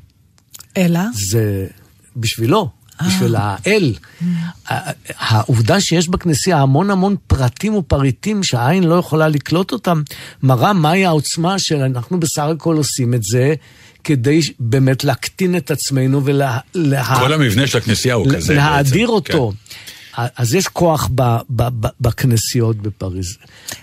[0.77, 0.99] אלא?
[1.13, 1.67] זה
[2.15, 2.69] בשבילו,
[3.07, 3.93] בשביל האל.
[5.17, 10.01] העובדה שיש בכנסייה המון המון פרטים ופריטים שהעין לא יכולה לקלוט אותם,
[10.43, 13.53] מראה מהי העוצמה של אנחנו בסך הכל עושים את זה.
[14.03, 16.57] כדי באמת להקטין את עצמנו ולה...
[16.73, 17.15] לה...
[17.19, 18.55] כל המבנה של הכנסייה הוא כזה.
[18.55, 19.53] להאדיר בעצם, אותו.
[20.13, 23.37] אז יש כוח ב, ב, ב, בכנסיות בפריז.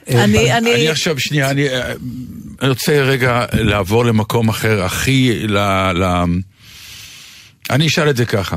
[0.09, 0.89] אני, אני אני...
[0.89, 1.93] עכשיו, שנייה, אני אה,
[2.63, 5.59] אני רוצה רגע לעבור למקום אחר, הכי ל...
[5.93, 6.25] ל...
[7.71, 8.57] אני אשאל את זה ככה,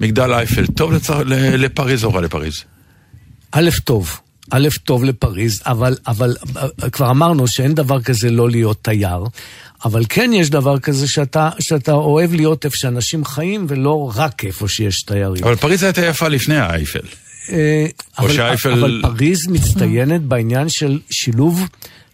[0.00, 1.22] מגדל אייפל, טוב לצר...
[1.22, 1.34] ל-
[1.64, 2.64] לפריז או רע לפריז?
[3.52, 4.20] א', טוב.
[4.50, 9.24] א', טוב לפריז, אבל, אבל אה, כבר אמרנו שאין דבר כזה לא להיות תייר,
[9.84, 14.68] אבל כן יש דבר כזה שאתה, שאתה אוהב להיות איפה שאנשים חיים ולא רק איפה
[14.68, 15.44] שיש תיירים.
[15.44, 16.98] אבל פריז הייתה יפה לפני האייפל.
[17.52, 17.86] אה,
[18.18, 21.62] או אבל, שהאייפל- אבל פריז מצטיינת בעניין של שילוב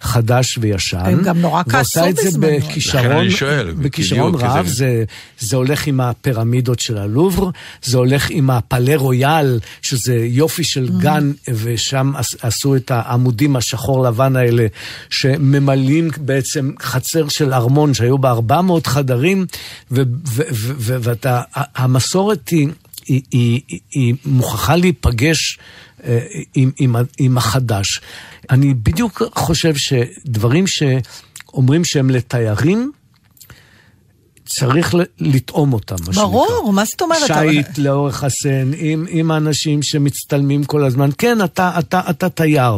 [0.07, 0.99] חדש וישן.
[0.99, 2.59] הם גם נורא כעסו ועושה את זה בזמנו.
[2.59, 4.66] בכישרון, שואל, בכישרון בדיוק, רב.
[4.66, 5.05] זה- זה,
[5.38, 7.51] זה הולך עם הפירמידות של הלובר,
[7.83, 11.03] זה הולך עם הפלה רויאל, שזה יופי של Mm.
[11.03, 14.66] גן, ושם עש- עשו את העמודים השחור לבן האלה,
[15.11, 19.47] שממלאים בעצם חצר של ארמון שהיו בה 400 חדרים,
[19.90, 22.69] ו- ו- ו- ו- ואתה, ה- המסורת היא...
[23.07, 25.59] היא, היא, היא, היא מוכרחה להיפגש
[26.55, 28.01] עם, עם, ה- עם החדש.
[28.51, 32.92] אני בדיוק חושב שדברים שאומרים שהם לתיירים,
[34.47, 36.23] צריך לטעום אותם, מה שנקרא.
[36.23, 37.27] ברור, מה זאת אומרת?
[37.27, 41.11] שיט לאורך הסן, עם, עם האנשים שמצטלמים כל הזמן.
[41.19, 42.77] כן, אתה, אתה, אתה תייר.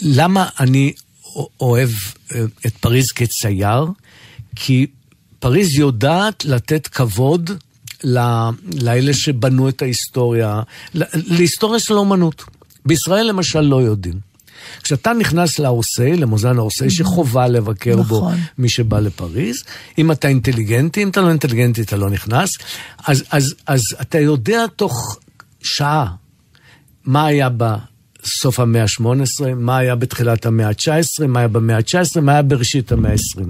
[0.00, 0.92] למה אני
[1.60, 1.88] אוהב
[2.34, 3.84] אה, את פריז כצייר?
[4.56, 4.86] כי
[5.38, 7.50] פריז יודעת לתת כבוד
[8.72, 10.62] לאלה שבנו את ההיסטוריה,
[11.14, 12.44] להיסטוריה של האומנות.
[12.84, 14.34] בישראל למשל לא יודעים.
[14.82, 18.34] כשאתה נכנס לאורסיי, למוזיאון האורסיי, שחובה לבקר בו נכון.
[18.58, 19.64] מי שבא לפריז,
[19.98, 22.50] אם אתה אינטליגנטי, אם אתה לא אינטליגנטי אתה לא נכנס,
[23.06, 25.18] אז, אז, אז אתה יודע תוך
[25.62, 26.06] שעה
[27.04, 27.48] מה היה
[28.24, 32.92] בסוף המאה ה-18, מה היה בתחילת המאה ה-19, מה היה במאה ה-19, מה היה בראשית
[32.92, 33.42] המאה ה-20.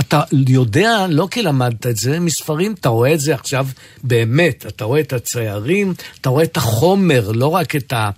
[0.00, 3.66] אתה יודע, לא כי למדת את זה, מספרים, אתה רואה את זה עכשיו
[4.04, 8.10] באמת, אתה רואה את הציירים, אתה רואה את החומר, לא רק את, ה,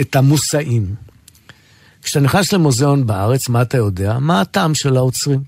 [0.00, 0.94] את המושאים.
[2.02, 4.18] כשאתה נכנס למוזיאון בארץ, מה אתה יודע?
[4.18, 5.40] מה הטעם של האוצרים?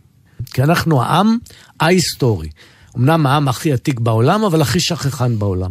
[0.53, 1.38] כי אנחנו העם
[1.81, 2.48] ההיסטורי.
[2.96, 5.70] אמנם העם הכי עתיק בעולם, אבל הכי שכחן בעולם.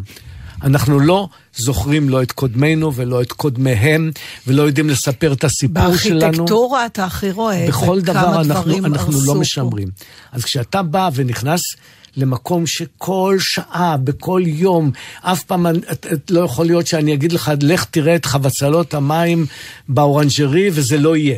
[0.64, 4.12] אנחנו לא זוכרים לא את קודמינו ולא את קודמיהם,
[4.48, 6.20] ולא יודעים לספר את הסיפור שלנו.
[6.20, 9.40] בארכיטקטורה אתה הכי רואה בכל דבר אנחנו, אנחנו לא פה.
[9.40, 9.88] משמרים.
[10.32, 11.62] אז כשאתה בא ונכנס
[12.18, 17.52] למקום שכל שעה, בכל יום, אף פעם את, את, לא יכול להיות שאני אגיד לך,
[17.62, 19.46] לך תראה את חבצלות המים
[19.90, 21.38] באורנג'רי וזה לא יהיה.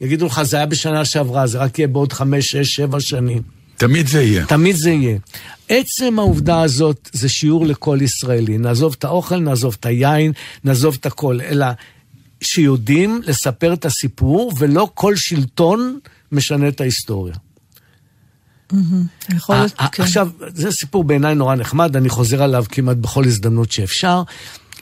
[0.00, 3.61] יגידו לך, זה היה בשנה שעברה, זה רק יהיה בעוד חמש, שש, שבע שנים.
[3.76, 4.46] תמיד זה יהיה.
[4.46, 5.18] תמיד זה יהיה.
[5.68, 8.58] עצם העובדה הזאת זה שיעור לכל ישראלי.
[8.58, 10.32] נעזוב את האוכל, נעזוב את היין,
[10.64, 11.66] נעזוב את הכל, אלא
[12.42, 15.98] שיודעים לספר את הסיפור, ולא כל שלטון
[16.32, 17.34] משנה את ההיסטוריה.
[19.28, 20.02] יכול להיות, כן.
[20.02, 24.22] עכשיו, זה סיפור בעיניי נורא נחמד, אני חוזר עליו כמעט בכל הזדמנות שאפשר.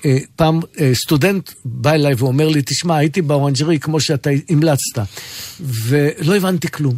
[0.05, 4.99] אה, פעם אה, סטודנט בא אליי ואומר לי, תשמע, הייתי באורנג'רי כמו שאתה המלצת,
[5.61, 6.97] ולא הבנתי כלום.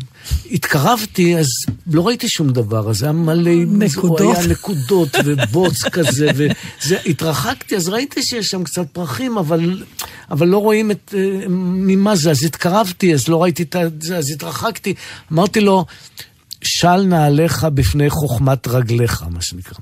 [0.51, 1.47] התקרבתי, אז
[1.87, 3.51] לא ראיתי שום דבר, אז היה מלא...
[3.67, 4.37] נקודות.
[4.37, 9.83] היה נקודות ובוץ כזה, וזה, התרחקתי, אז ראיתי שיש שם קצת פרחים, אבל,
[10.31, 14.31] אבל לא רואים את, אה, ממה זה, אז התקרבתי, אז לא ראיתי את זה, אז
[14.31, 14.95] התרחקתי.
[15.33, 15.85] אמרתי לו,
[16.65, 19.79] של נעליך בפני חוכמת רגליך, מה שנקרא.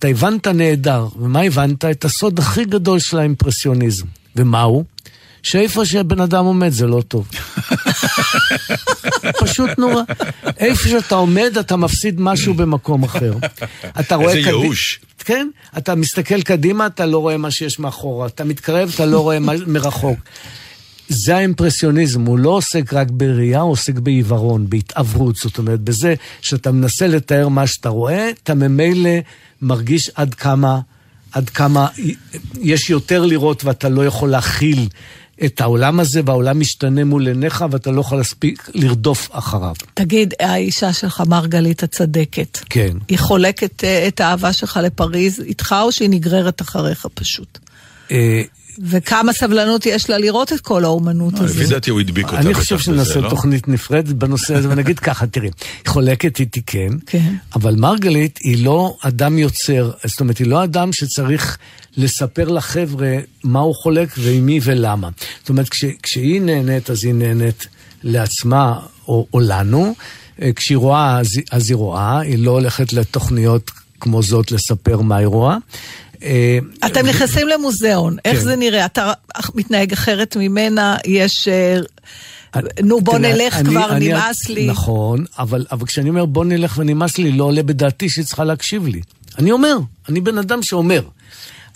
[0.00, 1.84] אתה הבנת נהדר, ומה הבנת?
[1.84, 4.06] את הסוד הכי גדול של האימפרסיוניזם.
[4.36, 4.84] ומהו?
[5.42, 7.28] שאיפה שהבן אדם עומד זה לא טוב.
[9.40, 10.02] פשוט נורא.
[10.58, 13.32] איפה שאתה עומד, אתה מפסיד משהו במקום אחר.
[14.00, 15.00] אתה רואה איזה קדי- ייאוש.
[15.18, 15.48] כן,
[15.78, 18.26] אתה מסתכל קדימה, אתה לא רואה מה שיש מאחורה.
[18.26, 20.18] אתה מתקרב, אתה לא רואה מה מרחוק.
[21.10, 25.36] זה האימפרסיוניזם, הוא לא עוסק רק בראייה, הוא עוסק בעיוורון, בהתעוורות.
[25.36, 29.10] זאת אומרת, בזה שאתה מנסה לתאר מה שאתה רואה, אתה ממילא
[29.62, 30.80] מרגיש עד כמה,
[31.32, 31.88] עד כמה
[32.60, 34.88] יש יותר לראות ואתה לא יכול להכיל
[35.44, 39.74] את העולם הזה, והעולם משתנה מול עיניך ואתה לא יכול להספיק לרדוף אחריו.
[39.94, 42.96] תגיד, האישה שלך, מרגלית הצדקת, כן.
[43.08, 47.58] היא חולקת אה, את האהבה שלך לפריז איתך, או שהיא נגררת אחריך פשוט?
[48.82, 51.74] וכמה סבלנות יש לה לראות את כל האומנות לפי הזו?
[51.74, 53.30] דעתי הוא הדביק אותה אני חושב שנעשה לא?
[53.30, 56.62] תוכנית נפרדת בנושא הזה, ונגיד ככה, תראי, היא חולקת איתי
[57.06, 57.34] כן.
[57.54, 61.58] אבל מרגלית היא לא אדם יוצר, זאת אומרת, היא לא אדם שצריך
[61.96, 65.08] לספר לחבר'ה מה הוא חולק ועם מי ולמה.
[65.40, 67.66] זאת אומרת, כש, כשהיא נהנית, אז היא נהנית
[68.02, 68.78] לעצמה
[69.08, 69.94] או, או לנו,
[70.42, 71.20] אה, כשהיא רואה,
[71.50, 73.70] אז היא רואה, היא לא הולכת לתוכניות
[74.00, 75.56] כמו זאת לספר מה היא רואה.
[76.22, 78.44] אה, אתם נכנסים למוזיאון, איך כן.
[78.44, 78.84] זה נראה?
[78.84, 79.12] אתה
[79.54, 81.48] מתנהג אחרת ממנה, יש...
[81.48, 81.78] אה,
[82.82, 84.66] נו, בוא נלך כבר, נמאס לי.
[84.66, 89.00] נכון, אבל, כשאני אומר בוא נלך ונמאס לי, לא עולה בדעתי שהיא צריכה להקשיב לי.
[89.38, 89.76] אני אומר,
[90.08, 91.02] אני בן אדם שאומר.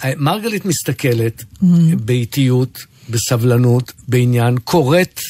[0.05, 1.67] אה, מרגלית מסתכלת Mm-hmm.
[2.05, 5.21] באיטיות, בסבלנות, בעניין, קוראת.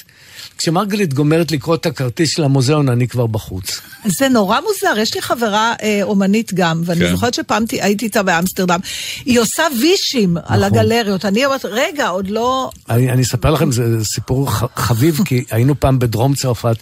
[0.64, 3.80] כשמרגלית גומרת לקרוא את הכרטיס של המוזיאון, אני כבר בחוץ.
[4.04, 7.10] זה נורא מוזר, יש לי חברה אה, אומנית גם, ואני כן.
[7.10, 8.80] זוכרת שפעם הייתי איתה באמסטרדם,
[9.24, 10.78] היא עושה וישים על נכון.
[10.78, 11.24] הגלריות.
[11.24, 12.70] אני אומרת, רגע, עוד לא...
[12.90, 16.76] אני, אני אספר לכם, זה, זה סיפור ח, חביב, כי היינו פעם בדרום צרפת,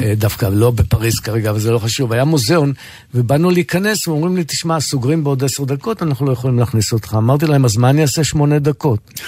[0.00, 2.72] אה, דווקא לא בפריז כרגע, אבל זה לא חשוב, היה מוזיאון,
[3.14, 7.14] ובאנו להיכנס, ואומרים לי, תשמע, סוגרים בעוד עשר דקות, אנחנו לא יכולים להכניס אותך.
[7.18, 9.20] אמרתי להם, אז מה אני אעשה שמונה דקות?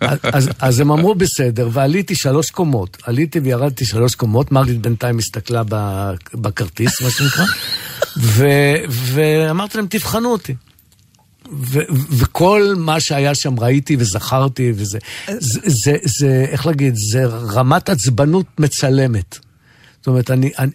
[0.00, 2.67] אז, אז, אז הם אמרו, בסדר, ועליתי שלוש קומות.
[3.02, 5.62] עליתי וירדתי שלוש קומות, מרגלית בינתיים הסתכלה
[6.34, 7.44] בכרטיס, מה שנקרא,
[8.16, 8.46] ו,
[8.88, 10.54] ואמרתי להם, תבחנו אותי.
[11.52, 11.78] ו-
[12.10, 18.46] וכל מה שהיה שם ראיתי וזכרתי, וזה, זה, זה, זה, איך להגיד, זה רמת עצבנות
[18.58, 19.38] מצלמת.
[19.98, 20.50] זאת אומרת, אני...
[20.58, 20.70] אני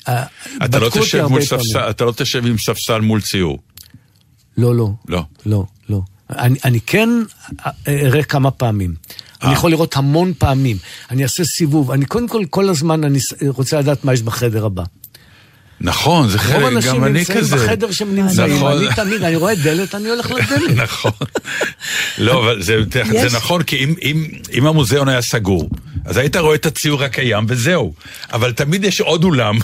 [0.65, 1.27] אתה לא תשב.
[1.41, 3.59] ספסל, אתה לא תשב עם ספסל מול ציור.
[4.57, 4.91] לא, לא.
[5.07, 5.23] לא.
[5.45, 6.01] לא, לא.
[6.37, 7.09] אני, אני כן
[7.87, 8.95] אראה כמה פעמים.
[9.43, 9.47] אה.
[9.47, 10.77] אני יכול לראות המון פעמים.
[11.11, 11.91] אני אעשה סיבוב.
[11.91, 14.83] אני קודם כל, כל הזמן אני רוצה לדעת מה יש בחדר הבא.
[15.83, 17.55] נכון, זה רוב חלק, האנשים גם אני נמצאים כזה.
[17.55, 18.55] בחדר שהם נמצאים.
[18.55, 18.71] נכון.
[18.77, 20.77] אני תמיד, אני רואה דלת, אני הולך לדלת.
[20.83, 21.11] נכון.
[22.17, 22.73] לא, אבל זה,
[23.13, 25.69] יש- זה נכון, כי אם, אם, אם המוזיאון היה סגור,
[26.05, 27.93] אז היית רואה את הציור הקיים וזהו.
[28.33, 29.57] אבל תמיד יש עוד אולם,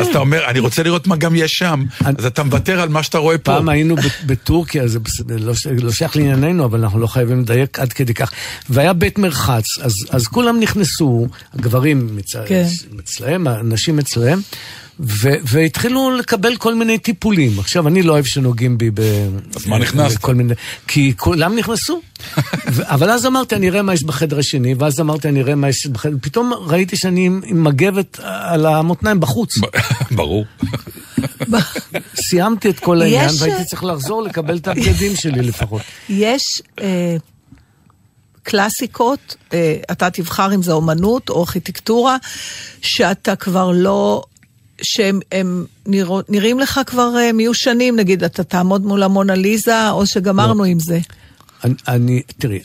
[0.00, 1.84] אז אתה אומר, אני רוצה לראות מה גם יש שם,
[2.18, 3.52] אז אתה מוותר על מה שאתה רואה פה.
[3.52, 4.98] פעם היינו ב- בטורקיה, זה
[5.38, 5.52] לא
[5.82, 8.32] לא שייך לענייננו, אבל אנחנו לא חייבים לדייק עד כדי כך.
[8.70, 12.36] והיה בית מרחץ, אז, אז כולם נכנסו, הגברים מצ...
[12.46, 12.66] כן.
[13.00, 14.40] אצלהם, הנשים אצלהם,
[15.02, 17.58] ו- והתחילו לקבל כל מיני טיפולים.
[17.58, 19.00] עכשיו, אני לא אוהב שנוגעים בי ב...
[19.56, 20.16] אז מה נכנסת?
[20.16, 20.54] בכל מיני...
[20.88, 22.00] כי כולם נכנסו.
[22.72, 25.68] ו- אבל אז אמרתי, אני אראה מה יש בחדר השני, ואז אמרתי, אני אראה מה
[25.68, 26.16] יש בחדר...
[26.20, 29.54] פתאום ראיתי שאני עם עם מגבת על המותניים בחוץ.
[30.16, 30.44] ברור.
[32.16, 35.82] סיימתי את כל העניין, יש- והייתי צריך לחזור לקבל את הבגדים שלי לפחות.
[36.08, 37.16] יש אה,
[38.42, 42.16] קלאסיקות, אה, אתה תבחר אם זה אומנות או ארכיטקטורה,
[42.82, 44.22] שאתה כבר לא...
[44.82, 50.64] שהם הם נרא, נראים לך כבר אה, מיושנים, נגיד, אתה תעמוד מול המונליזה, או שגמרנו
[50.64, 50.98] עם זה.
[51.64, 52.60] אני, אני, תראי,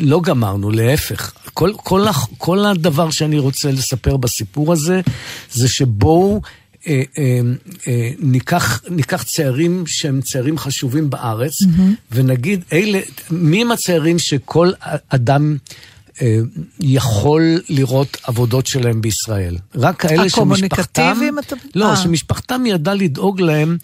[0.00, 1.32] לא גמרנו, להפך.
[1.54, 2.04] כל, כל,
[2.38, 5.00] כל הדבר שאני רוצה לספר בסיפור הזה,
[5.52, 6.40] זה שבואו
[6.88, 7.40] אה, אה,
[7.88, 11.52] אה, ניקח, ניקח ציירים שהם ציירים חשובים בארץ,
[12.12, 13.00] ונגיד, אלה,
[13.30, 14.70] מי הם הציירים שכל
[15.08, 15.56] אדם...
[16.22, 16.38] אה,
[16.80, 19.56] יכול לראות עבודות שלהם בישראל.
[19.74, 20.40] רק כאלה שמשפחתם...
[20.40, 21.96] הקומוניקטיביים, אתה- לא, אה.
[21.96, 23.76] שמשפחתם ידעה לדאוג להם,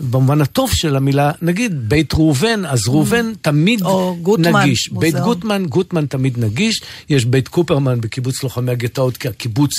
[0.00, 4.88] במובן הטוב של המילה, נגיד בית ראובן, אז ראובן תמיד או גוטמן, נגיש.
[4.88, 5.24] בית מוזיאון.
[5.24, 6.82] גוטמן, גוטמן תמיד נגיש.
[7.08, 9.72] יש בית קופרמן בקיבוץ לוחמי הגטאות, כי הקיבוץ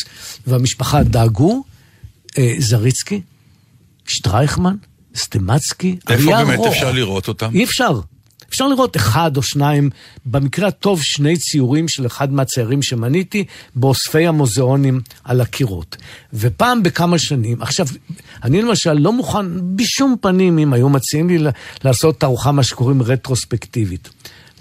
[0.48, 1.64] והמשפחה דאגו.
[2.38, 3.22] אה, זריצקי,
[4.08, 4.76] שטרייכמן,
[5.16, 6.68] סטימצקי, איפה אריה באמת ארוך.
[6.74, 7.50] אפשר לראות אותם?
[7.54, 8.00] אי אפשר.
[8.54, 9.90] אפשר לראות אחד או שניים,
[10.26, 13.46] במקרה הטוב שני ציורים של אחד מהציירים שמניתי,
[13.76, 15.98] באוספי המוזיאונים על הקירות.
[16.34, 17.88] ופעם בכמה שנים, עכשיו,
[18.44, 19.46] אני למשל לא מוכן
[19.76, 21.38] בשום פנים אם היו מציעים לי
[21.84, 24.10] לעשות תערוכה, מה שקוראים רטרוספקטיבית.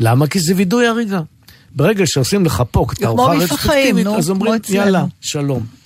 [0.00, 0.26] למה?
[0.26, 1.20] כי זה וידוי הריגה.
[1.76, 5.81] ברגע שעושים לך פה תערוכה רטרוספקטיבית, אז אומרים, אצלנו." יאללה, שלום.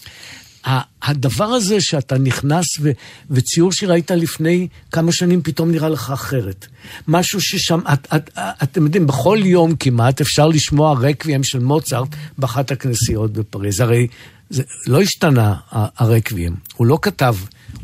[1.02, 2.90] הדבר הזה שאתה נכנס ו-
[3.30, 6.66] וציור שראית לפני כמה שנים פתאום נראה לך אחרת.
[7.08, 12.08] משהו ששם, את, את, את, אתם יודעים, בכל יום כמעט אפשר לשמוע רקוויאם של מוצרט
[12.38, 13.80] באחת הכנסיות בפריז.
[13.80, 14.06] הרי
[14.50, 17.34] זה לא השתנה הרקוויאם, הוא לא כתב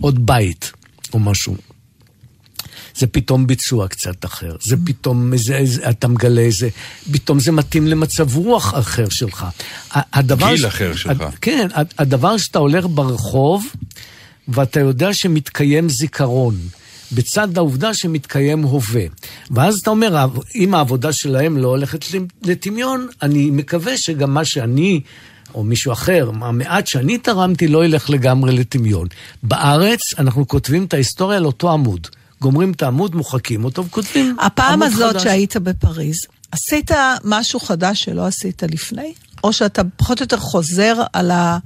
[0.01, 0.73] עוד בית
[1.13, 1.72] או משהו.
[2.97, 6.69] זה פתאום ביצוע קצת אחר, זה פתאום, זה, זה, אתה מגלה איזה,
[7.13, 9.47] פתאום זה מתאים למצב רוח אחר שלך.
[9.93, 11.11] הדבר גיל אחר שלך.
[11.41, 13.67] כן, הד- הדבר שאתה הולך ברחוב,
[14.49, 16.57] ואתה יודע שמתקיים זיכרון.
[17.15, 19.03] בצד העובדה שמתקיים הווה.
[19.51, 22.05] ואז אתה אומר, אם העבודה שלהם לא הולכת
[22.43, 25.01] לטמיון, אני מקווה שגם מה שאני,
[25.55, 29.07] או מישהו אחר, המעט שאני תרמתי, לא ילך לגמרי לטמיון.
[29.43, 32.07] בארץ אנחנו כותבים את ההיסטוריה על אותו עמוד.
[32.43, 35.23] גומרים את העמוד, מוחקים אותו וכותבים הפעם הזאת חדש.
[35.23, 36.17] שהיית בפריז,
[36.53, 36.91] עשית
[37.25, 39.15] משהו חדש שלא עשית לפני?
[39.45, 41.59] או שאתה פחות או יותר חוזר על ה...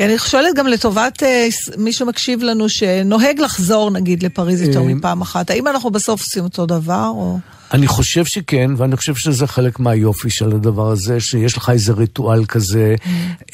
[0.00, 1.48] כי אני שואלת גם לטובת אה,
[1.78, 5.50] מי שמקשיב לנו, שנוהג לחזור נגיד לפריז יותר אה, מפעם אחת.
[5.50, 7.38] האם אנחנו בסוף עושים אותו דבר, או...
[7.72, 12.44] אני חושב שכן, ואני חושב שזה חלק מהיופי של הדבר הזה, שיש לך איזה ריטואל
[12.44, 12.94] כזה.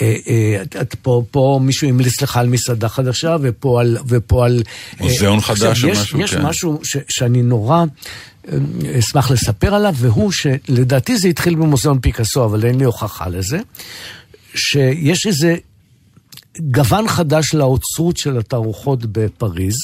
[0.01, 3.99] אה, אה, את, את פה, פה מישהו המליץ לך על מסעדה חדשה, ופה על...
[4.09, 4.63] ופה על
[5.01, 6.43] מוזיאון חדש או יש, משהו, יש כן.
[6.43, 7.85] משהו ש, שאני נורא
[8.99, 13.59] אשמח לספר עליו, והוא שלדעתי זה התחיל במוזיאון פיקאסו, אבל אין לי הוכחה לזה,
[14.55, 15.57] שיש איזה...
[16.61, 19.77] גוון חדש לאוצרות של התערוכות בפריז,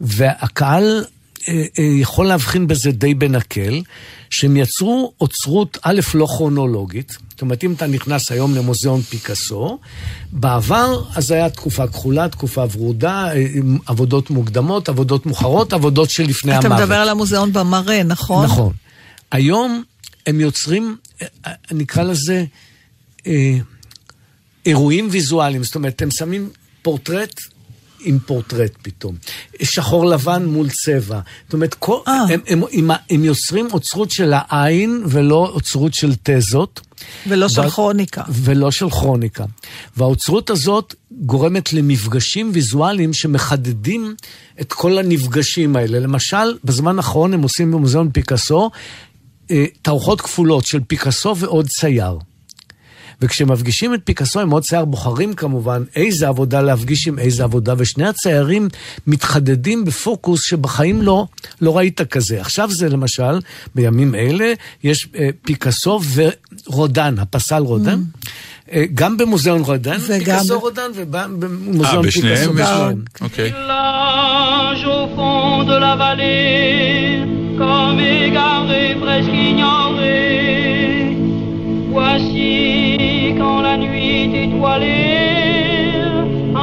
[0.00, 1.04] והקהל
[1.48, 3.82] אה, אה, יכול להבחין בזה די בנקל,
[4.30, 9.78] שהם יצרו אוצרות, א', לא כרונולוגית, זאת אומרת, אם אתה נכנס היום למוזיאון פיקאסו,
[10.32, 13.46] בעבר אז היה תקופה כחולה, תקופה ורודה, אה,
[13.86, 16.82] עבודות מוקדמות, עבודות מאוחרות, עבודות שלפני אתה המוות.
[16.82, 18.44] מדבר על המוזיאון במראה, נכון?
[18.44, 18.72] נכון.
[19.32, 19.82] היום
[20.26, 20.96] הם יוצרים,
[21.70, 22.44] נקרא לזה,
[24.66, 25.64] אירועים ויזואליים.
[25.64, 26.50] זאת אומרת, הם שמים
[26.82, 27.34] פורטרט
[28.00, 29.14] עם פורטרט פתאום.
[29.62, 31.20] שחור לבן מול צבע.
[31.44, 32.22] זאת אומרת, כל, אה.
[32.30, 36.80] הם, הם, הם, הם יוצרים אוצרות של העין ולא אוצרות של תזות.
[37.26, 38.22] ולא של וה- כרוניקה.
[38.28, 39.44] ולא של כרוניקה.
[39.96, 44.14] והאוצרות הזאת גורמת למפגשים ויזואליים שמחדדים
[44.60, 45.98] את כל הנפגשים האלה.
[46.00, 48.70] למשל, בזמן האחרון הם עושים במוזיאון פיקאסו
[49.50, 52.18] אה, תערוכות כפולות של פיקאסו ועוד צייר.
[53.22, 58.08] וכשמפגישים את פיקאסו עם עוד צייר, בוחרים כמובן איזה עבודה להפגיש עם איזה עבודה, ושני
[58.08, 58.68] הציירים
[59.06, 61.26] מתחדדים בפוקוס שבחיים לא,
[61.60, 62.40] לא ראית כזה.
[62.40, 63.40] עכשיו זה למשל,
[63.74, 64.52] בימים אלה,
[64.84, 66.00] יש אה, פיקאסו
[66.66, 68.00] ורודן, הפסל רודן.
[68.72, 72.50] אה, גם במוזיאון רודן, וגם פיקאסו רודן, אה, ובמוזיאון בשניהם?
[72.50, 72.52] פיקאסו.
[72.54, 73.02] בשניהם.
[73.20, 73.52] אוקיי.
[77.60, 80.20] Comme égaré, presque ignoré.
[81.92, 82.69] Voici
[83.40, 85.94] quand la nuit étoilée,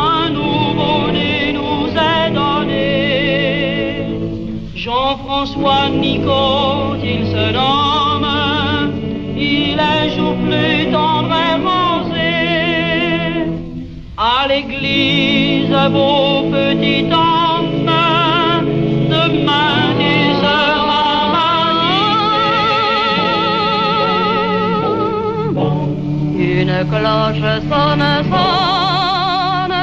[0.09, 4.05] un nouveau-né nous est donné.
[4.75, 8.93] Jean-François Nicot, il se nomme,
[9.35, 12.35] il est jour plus tendre et rosé.
[14.35, 17.26] À l'église, vos petits hommes,
[26.89, 29.77] cloche sonne, sonne,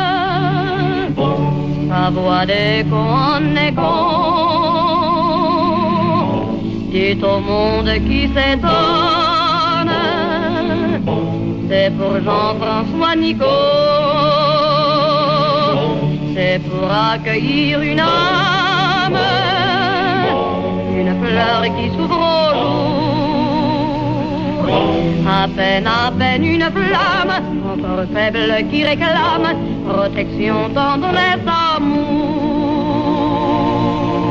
[1.88, 3.94] sa voix d'écho en écho.
[6.90, 9.96] Dit au monde qui s'étonne,
[11.68, 13.44] c'est pour Jean-François Nicot.
[16.34, 19.18] C'est pour accueillir une âme,
[20.98, 22.43] une fleur qui s'ouvre.
[24.66, 27.34] À peine, à peine une flamme,
[27.72, 29.48] encore faible qui réclame
[29.88, 31.46] protection, tendresse,
[31.76, 32.74] amour.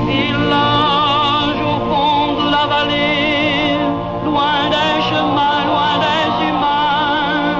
[0.07, 3.77] Village au fond de la vallée,
[4.25, 7.57] loin des chemins, loin des humains.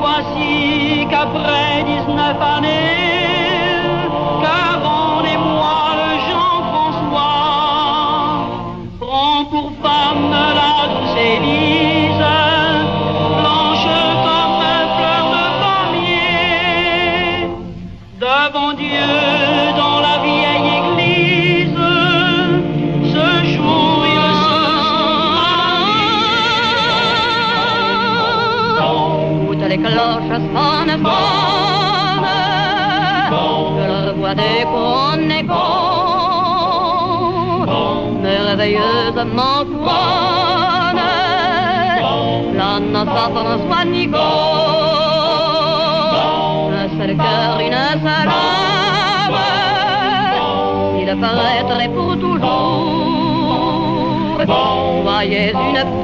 [0.00, 2.43] Voici qu'après 19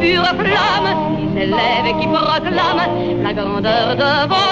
[0.00, 4.49] pure flamme qui s'élève et qui proclame la grandeur de votre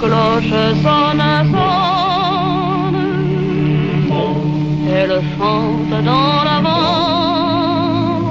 [0.00, 3.00] cloche sonne, sonne,
[4.96, 8.28] elle chante dans la vent,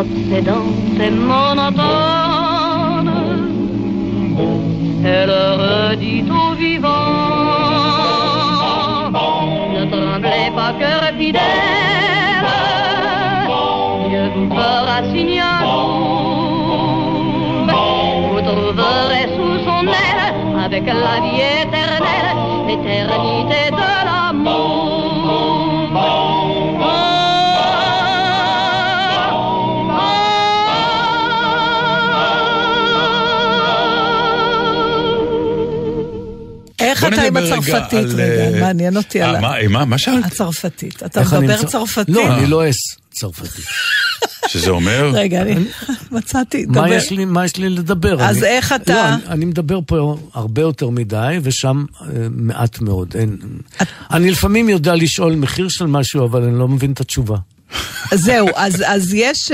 [0.00, 3.10] obsédante et monotone,
[5.04, 6.90] elle redit aux vivants,
[9.74, 11.75] ne tremblez pas, cœur fidèle,
[37.04, 38.06] איך אתה עם הצרפתית?
[38.14, 40.24] רגע, אה, מעניין אותי אה, על ה- מה, מה, מה שאלת?
[40.24, 41.02] הצרפתית.
[41.02, 42.14] אתה מדבר צרפתית?
[42.14, 42.76] לא, אני לא אס
[43.10, 43.64] צרפתית.
[44.48, 45.10] שזה אומר?
[45.14, 45.54] רגע, אני
[46.10, 46.92] מצאתי, מה דבר.
[46.92, 48.22] יש לי, מה יש לי לדבר?
[48.22, 52.80] אז אני- איך אתה- לא, אני, אני מדבר פה הרבה יותר מדי, ושם אה, מעט
[52.80, 53.14] מאוד.
[53.18, 53.36] אין,
[54.10, 57.36] אני לפעמים יודע לשאול מחיר של משהו, אבל אני לא מבין את התשובה.
[58.14, 59.52] זהו, אז, אז יש...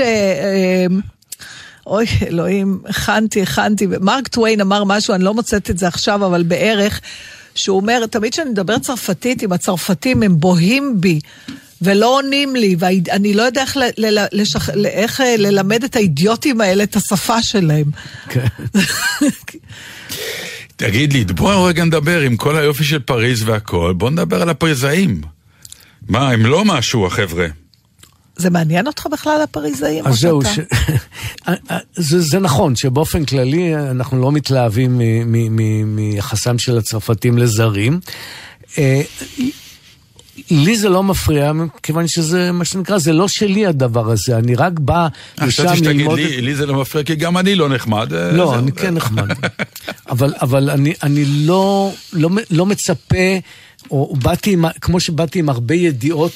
[1.87, 3.87] אוי, אלוהים, הכנתי, הכנתי.
[4.01, 7.01] מרק טוויין אמר משהו, אני לא מוצאת את זה עכשיו, אבל בערך,
[7.55, 11.19] שהוא אומר, תמיד כשאני מדבר צרפתית עם הצרפתים, הם בוהים בי.
[11.81, 16.61] ולא עונים לי, ואני לא יודע איך, ל, ל, לשח, איך אה, ללמד את האידיוטים
[16.61, 17.85] האלה את השפה שלהם.
[18.29, 18.47] כן.
[20.75, 25.21] תגיד לי, בוא רגע נדבר עם כל היופי של פריז והכל, בוא נדבר על הפריזאים.
[26.09, 27.47] מה, הם לא משהו, החבר'ה.
[28.35, 30.07] זה מעניין אותך בכלל הפריזאים?
[30.07, 30.59] אז זהו, שאתה- ש...
[31.95, 35.01] זה, זה נכון שבאופן כללי אנחנו לא מתלהבים
[35.85, 37.99] מיחסם של הצרפתים לזרים.
[38.77, 39.01] אה,
[40.51, 41.51] לי זה לא מפריע,
[41.83, 45.95] כיוון שזה, מה שנקרא, זה לא שלי הדבר הזה, אני רק בא לשם חשבתי שתגיד
[45.95, 46.19] ללמוד...
[46.19, 48.13] לי, לי זה לא מפריע, כי גם אני לא נחמד.
[48.13, 48.59] אה, לא, זהו.
[48.59, 49.27] אני כן נחמד.
[50.09, 53.37] אבל, אבל אני, אני לא, לא, לא מצפה,
[53.91, 56.33] או באתי, עם, כמו שבאתי עם הרבה ידיעות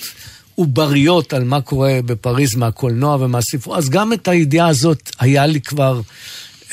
[0.58, 6.02] עובריות על מה קורה בפריז מהקולנוע ומהספרות, אז גם את הידיעה הזאת היה לי כבר,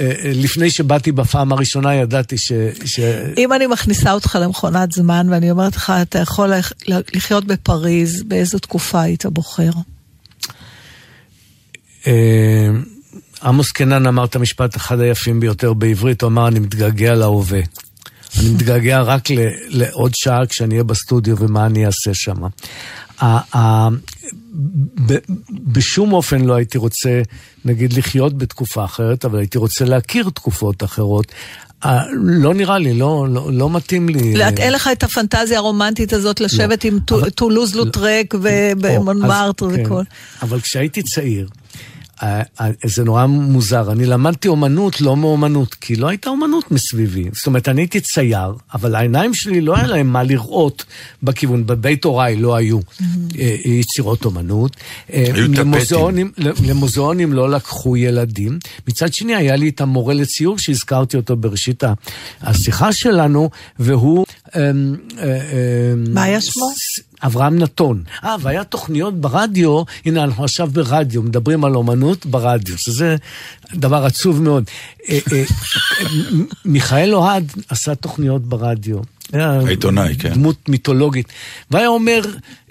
[0.00, 2.52] אה, אה, לפני שבאתי בפעם הראשונה ידעתי ש...
[2.84, 3.00] ש...
[3.38, 6.72] אם אני מכניסה אותך למכונת זמן ואני אומרת לך, אתה יכול לח-
[7.14, 9.70] לחיות בפריז, באיזו תקופה היית בוחר?
[12.06, 12.68] אה,
[13.42, 17.60] עמוס קנן אמר את המשפט אחד היפים ביותר בעברית, הוא אמר, אני מתגעגע להווה.
[18.38, 19.28] אני מתגעגע רק
[19.68, 22.36] לעוד שעה כשאני אהיה בסטודיו ומה אני אעשה שם.
[25.06, 25.18] ב-
[25.50, 27.22] בשום אופן לא הייתי רוצה,
[27.64, 31.32] נגיד, לחיות בתקופה אחרת, אבל הייתי רוצה להכיר תקופות אחרות.
[32.14, 34.34] לא נראה לי, לא, לא, לא מתאים לי.
[34.56, 39.82] אין לך את הפנטזיה הרומנטית הזאת לשבת עם טו- טולוז לוטרק ובמונמרטר או, אז- כן.
[39.86, 40.02] וכל.
[40.42, 41.48] אבל כשהייתי צעיר,
[42.84, 47.30] זה נורא מוזר, אני למדתי אומנות לא מאומנות, כי לא הייתה אומנות מסביבי.
[47.32, 50.84] זאת אומרת, אני הייתי צייר, אבל העיניים שלי לא היה להם מה לראות
[51.22, 52.78] בכיוון, בבית הוריי לא היו
[53.38, 54.76] אה, יצירות אומנות.
[55.12, 55.54] אה, היו טפטים.
[55.54, 56.32] למוזיאונים,
[56.66, 58.58] למוזיאונים לא לקחו ילדים.
[58.88, 61.84] מצד שני, היה לי את המורה לציור שהזכרתי אותו בראשית
[62.40, 64.26] השיחה שלנו, והוא...
[64.56, 64.60] אמ,
[65.18, 65.38] אה,
[65.92, 66.70] אמ, מה היה שמו?
[67.24, 68.02] אברהם נתון.
[68.24, 73.16] אה, והיה תוכניות ברדיו, הנה אנחנו עכשיו ברדיו, מדברים על אומנות ברדיו, שזה
[73.74, 74.64] דבר עצוב מאוד.
[75.08, 75.44] אה, אה,
[76.64, 79.13] מיכאל אוהד עשה תוכניות ברדיו.
[79.32, 80.34] היה העיתונאי, כן.
[80.34, 81.28] דמות מיתולוגית.
[81.70, 82.20] והיה אומר,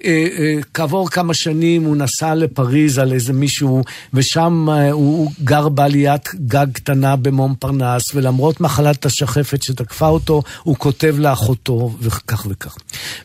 [0.06, 3.84] אה, אה, כעבור כמה שנים הוא נסע לפריז על איזה מישהו,
[4.14, 10.42] ושם אה, הוא הוא גר בעליית גג קטנה במום פרנס, ולמרות מחלת השחפת שתקפה אותו,
[10.64, 12.76] הוא כותב לאחותו, וכך וכך.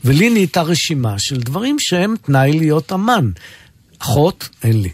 [0.05, 3.31] ולי נהייתה רשימה של דברים שהם תנאי להיות אמן.
[3.99, 4.91] אחות, אין לי.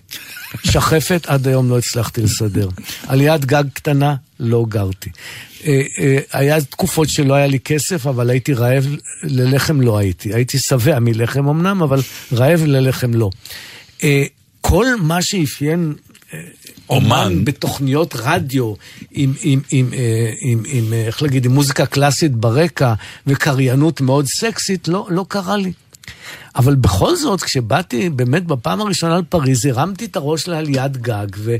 [0.65, 2.69] שחפת, עד היום לא הצלחתי לסדר.
[3.07, 4.15] עליית גג קטנה,
[4.45, 5.11] לא גרתי.
[5.67, 8.87] אה, אה, היה תקופות שלא היה לי כסף, אבל הייתי רעב
[9.23, 10.35] ללחם, לא הייתי.
[10.35, 12.01] הייתי שבע מלחם אמנם, אבל
[12.33, 13.31] רעב ללחם לא.
[14.05, 14.25] אה,
[14.61, 15.95] כל מה שאפיין
[16.91, 18.75] אומן בתוכניות רדיו,
[19.11, 19.91] עם, עם, עם,
[20.41, 22.95] עם, עם, איך להגיד, עם מוזיקה קלאסית ברקע
[23.27, 25.73] וקריינות מאוד סקסית, לא, לא קרה לי.
[26.57, 31.57] אבל בכל זאת, כשבאתי באמת בפעם הראשונה לפריז, הרמתי את הראש לעליית גג, ו,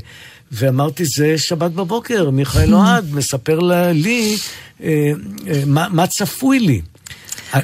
[0.51, 3.59] ואמרתי, זה שבת בבוקר, מיכאל אוהד מספר
[3.93, 4.37] לי
[4.83, 5.11] אה,
[5.47, 6.81] אה, מה, צפוי לי.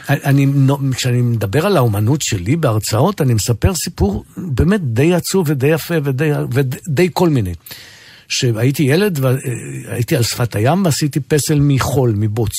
[0.10, 0.48] אני,
[0.96, 6.32] כשאני מדבר על האומנות שלי בהרצאות, אני מספר סיפור באמת די עצוב ודי יפה ודי,
[6.52, 7.54] ודי כל מיני.
[8.28, 12.54] שהייתי ילד והייתי על שפת הים ועשיתי פסל מחול, מבוץ.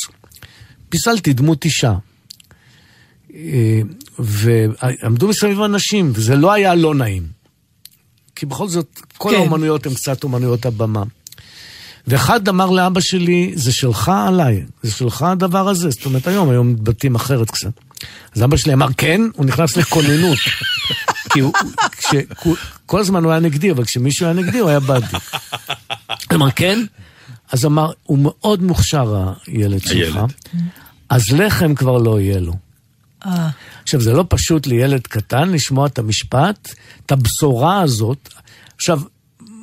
[0.89, 1.95] פיסלתי דמות אישה.
[3.35, 3.81] אה,
[4.19, 7.42] ועמדו מסביב אנשים, וזה לא היה לא נעים.
[8.43, 9.37] כי בכל זאת, כל כן.
[9.37, 11.03] האומנויות הן קצת אומנויות הבמה.
[12.07, 15.91] ואחד אמר לאבא שלי, זה שלך עליי, זה שלך הדבר הזה.
[15.91, 17.71] זאת אומרת, היום, היום מתבטאים אחרת קצת.
[18.37, 20.39] אז אבא שלי אמר, כן, הוא נכנס לכוננות.
[21.33, 21.53] כי הוא,
[21.93, 22.15] כש,
[22.87, 25.07] כל הזמן הוא היה נגדי, אבל כשמישהו היה נגדי, הוא היה בעדי.
[26.31, 26.85] הוא אמר, כן?
[27.53, 30.21] אז אמר, הוא מאוד מוכשר, הילד שלך.
[31.09, 32.53] אז לחם כבר לא יהיה לו.
[33.83, 36.75] עכשיו, זה לא פשוט לילד קטן לשמוע את המשפט,
[37.07, 38.29] את הבשורה הזאת.
[38.77, 39.01] עכשיו,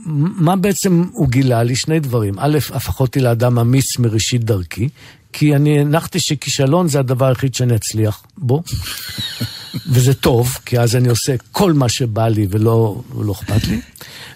[0.05, 1.75] מה בעצם הוא גילה לי?
[1.75, 2.35] שני דברים.
[2.39, 4.89] א', הפך אותי לאדם אמיץ מראשית דרכי,
[5.33, 8.63] כי אני הנחתי שכישלון זה הדבר היחיד שאני אצליח בו.
[9.91, 13.81] וזה טוב, כי אז אני עושה כל מה שבא לי ולא, ולא אכפת לי.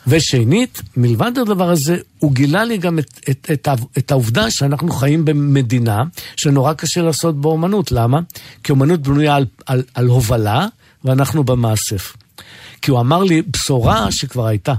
[0.08, 3.68] ושנית, מלבד הדבר הזה, הוא גילה לי גם את, את, את,
[3.98, 6.04] את העובדה שאנחנו חיים במדינה
[6.36, 7.91] שנורא קשה לעשות בה אומנות.
[7.91, 8.20] למה?
[8.64, 10.68] כי אומנות בנויה על, על, על הובלה,
[11.04, 12.14] ואנחנו במאסף.
[12.82, 14.74] כי הוא אמר לי בשורה שכבר הייתה.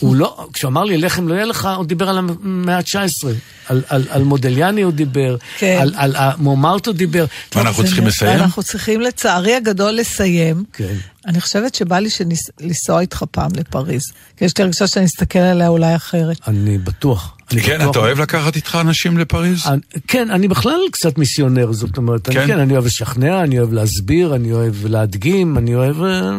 [0.00, 3.26] הוא לא, כשהוא אמר לי לחם לא יהיה לך, הוא דיבר על המאה ה-19.
[3.68, 5.78] על, על, על מודליאני הוא דיבר, כן.
[5.80, 7.24] על, על מומרט הוא דיבר.
[7.54, 8.38] ואנחנו צריכים לסיים?
[8.38, 10.64] אנחנו צריכים לצערי הגדול לסיים.
[10.72, 10.94] כן.
[11.26, 14.02] אני חושבת שבא לי שניס- לנסוע איתך פעם לפריז.
[14.36, 16.36] כי יש לי הרגשה שאני אסתכל עליה אולי אחרת.
[16.48, 17.34] אני בטוח.
[17.52, 17.90] אני כן, בטוח.
[17.90, 19.66] אתה אוהב לקחת איתך אנשים לפריז?
[19.66, 22.38] אני- כן, אני בכלל קצת מיסיונר, זאת אומרת, כן?
[22.40, 26.02] אני, כן, אני אוהב לשכנע, אני אוהב להסביר, אני אוהב להדגים, אני אוהב...
[26.02, 26.30] אה,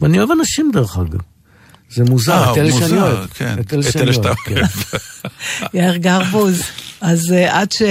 [0.00, 1.20] ואני אוהב אנשים דרך אגב.
[1.94, 3.26] זה מוזר, אה, את אלה שאני אוהב.
[3.34, 3.56] כן.
[3.60, 4.62] את אלה שאני אוהב, כן.
[5.74, 6.62] יאיר גרבוז,
[7.00, 7.82] אז אה, עד ש...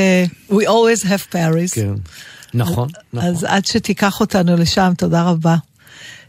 [0.51, 1.76] We always have Paris.
[1.76, 1.93] כן.
[2.54, 3.30] נכון, נכון.
[3.30, 5.56] אז עד שתיקח אותנו לשם, תודה רבה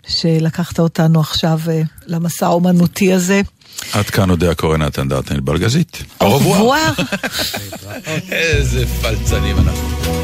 [0.07, 3.41] שלקחת אותנו עכשיו אה, למסע האומנותי הזה.
[3.93, 6.03] עד כאן אודה הקורא נתן דרטן בלגזית.
[6.21, 6.25] revoir.
[6.25, 7.03] revoir.
[8.33, 10.24] איזה פלצנים אנחנו.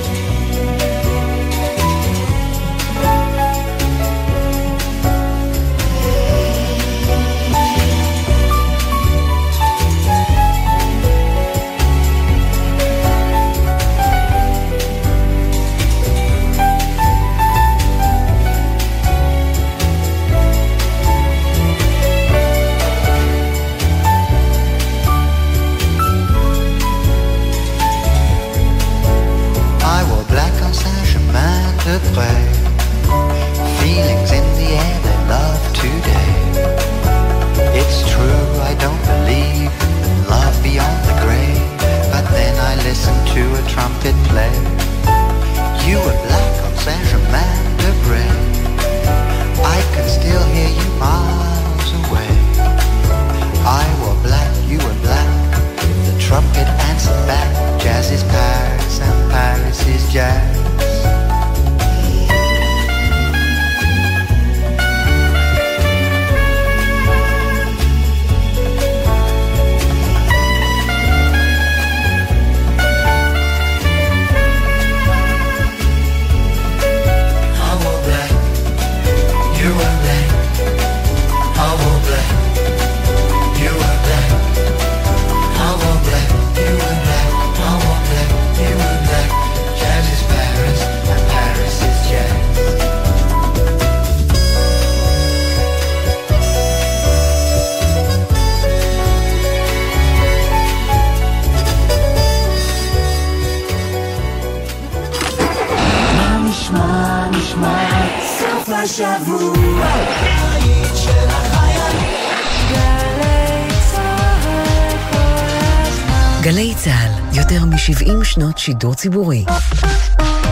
[116.43, 119.45] גלי צה"ל, יותר מ-70 שנות שידור ציבורי.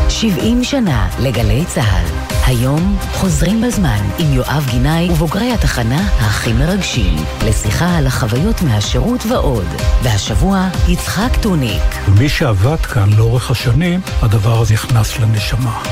[0.09, 2.05] 70 שנה לגלי צה"ל.
[2.47, 7.17] היום חוזרים בזמן עם יואב גינאי ובוגרי התחנה הכי מרגשים,
[7.47, 9.67] לשיחה על החוויות מהשירות ועוד.
[10.03, 11.83] והשבוע יצחק טוניק.
[12.19, 15.83] מי שעבד כאן לאורך השנים, הדבר הזה נכנס לנשמה.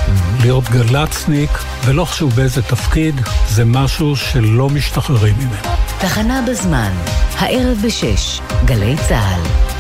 [0.41, 1.51] להיות גל"צניק,
[1.85, 5.77] ולא חשוב באיזה תפקיד, זה משהו שלא משתחררים ממנו.
[5.99, 6.93] תחנה בזמן,
[7.39, 9.76] הערב בשש, גלי צה"ל.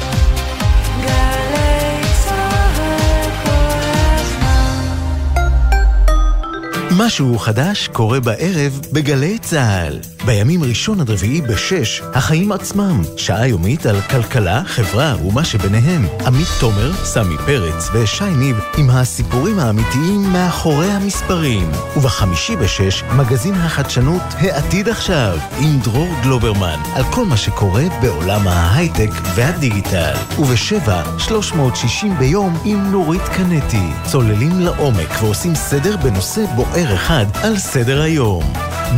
[6.91, 9.99] משהו חדש קורה בערב בגלי צה"ל.
[10.27, 16.07] בימים ראשון עד רביעי בשש, החיים עצמם, שעה יומית על כלכלה, חברה ומה שביניהם.
[16.27, 21.71] עמית תומר, סמי פרץ ושי ניב עם הסיפורים האמיתיים מאחורי המספרים.
[21.97, 29.11] ובחמישי בשש, מגזין החדשנות העתיד עכשיו, עם דרור גלוברמן, על כל מה שקורה בעולם ההייטק
[29.35, 30.15] והדיגיטל.
[30.39, 33.87] ובשבע, 360 ביום עם נורית קנטי.
[34.11, 38.43] צוללים לעומק ועושים סדר בנושא בוער אחד על סדר היום.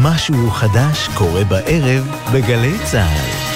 [0.02, 3.48] משהו חדש קורה בערב בגלי צה"ל.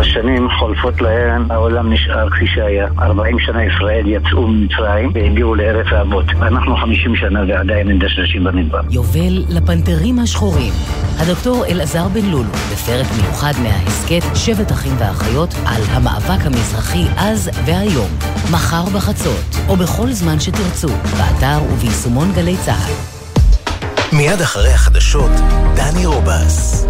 [0.00, 2.88] השנים חולפות להן, העולם נשאר כפי שהיה.
[2.98, 6.24] 40 שנה ישראל יצאו ממצרים והגיעו לארץ האבות.
[6.38, 8.80] ואנחנו 50 שנה ועדיין מדשדשים במדבר.
[8.90, 10.72] יובל לפנתרים השחורים.
[11.18, 18.10] הדוקטור אלעזר בן לולו, בפרק מיוחד מההסכת שבט אחים ואחיות על המאבק המזרחי אז והיום.
[18.52, 23.17] מחר בחצות, או בכל זמן שתרצו, באתר וביישומון גלי צה"ל.
[24.12, 25.30] מיד אחרי החדשות,
[25.74, 26.86] דני רובס.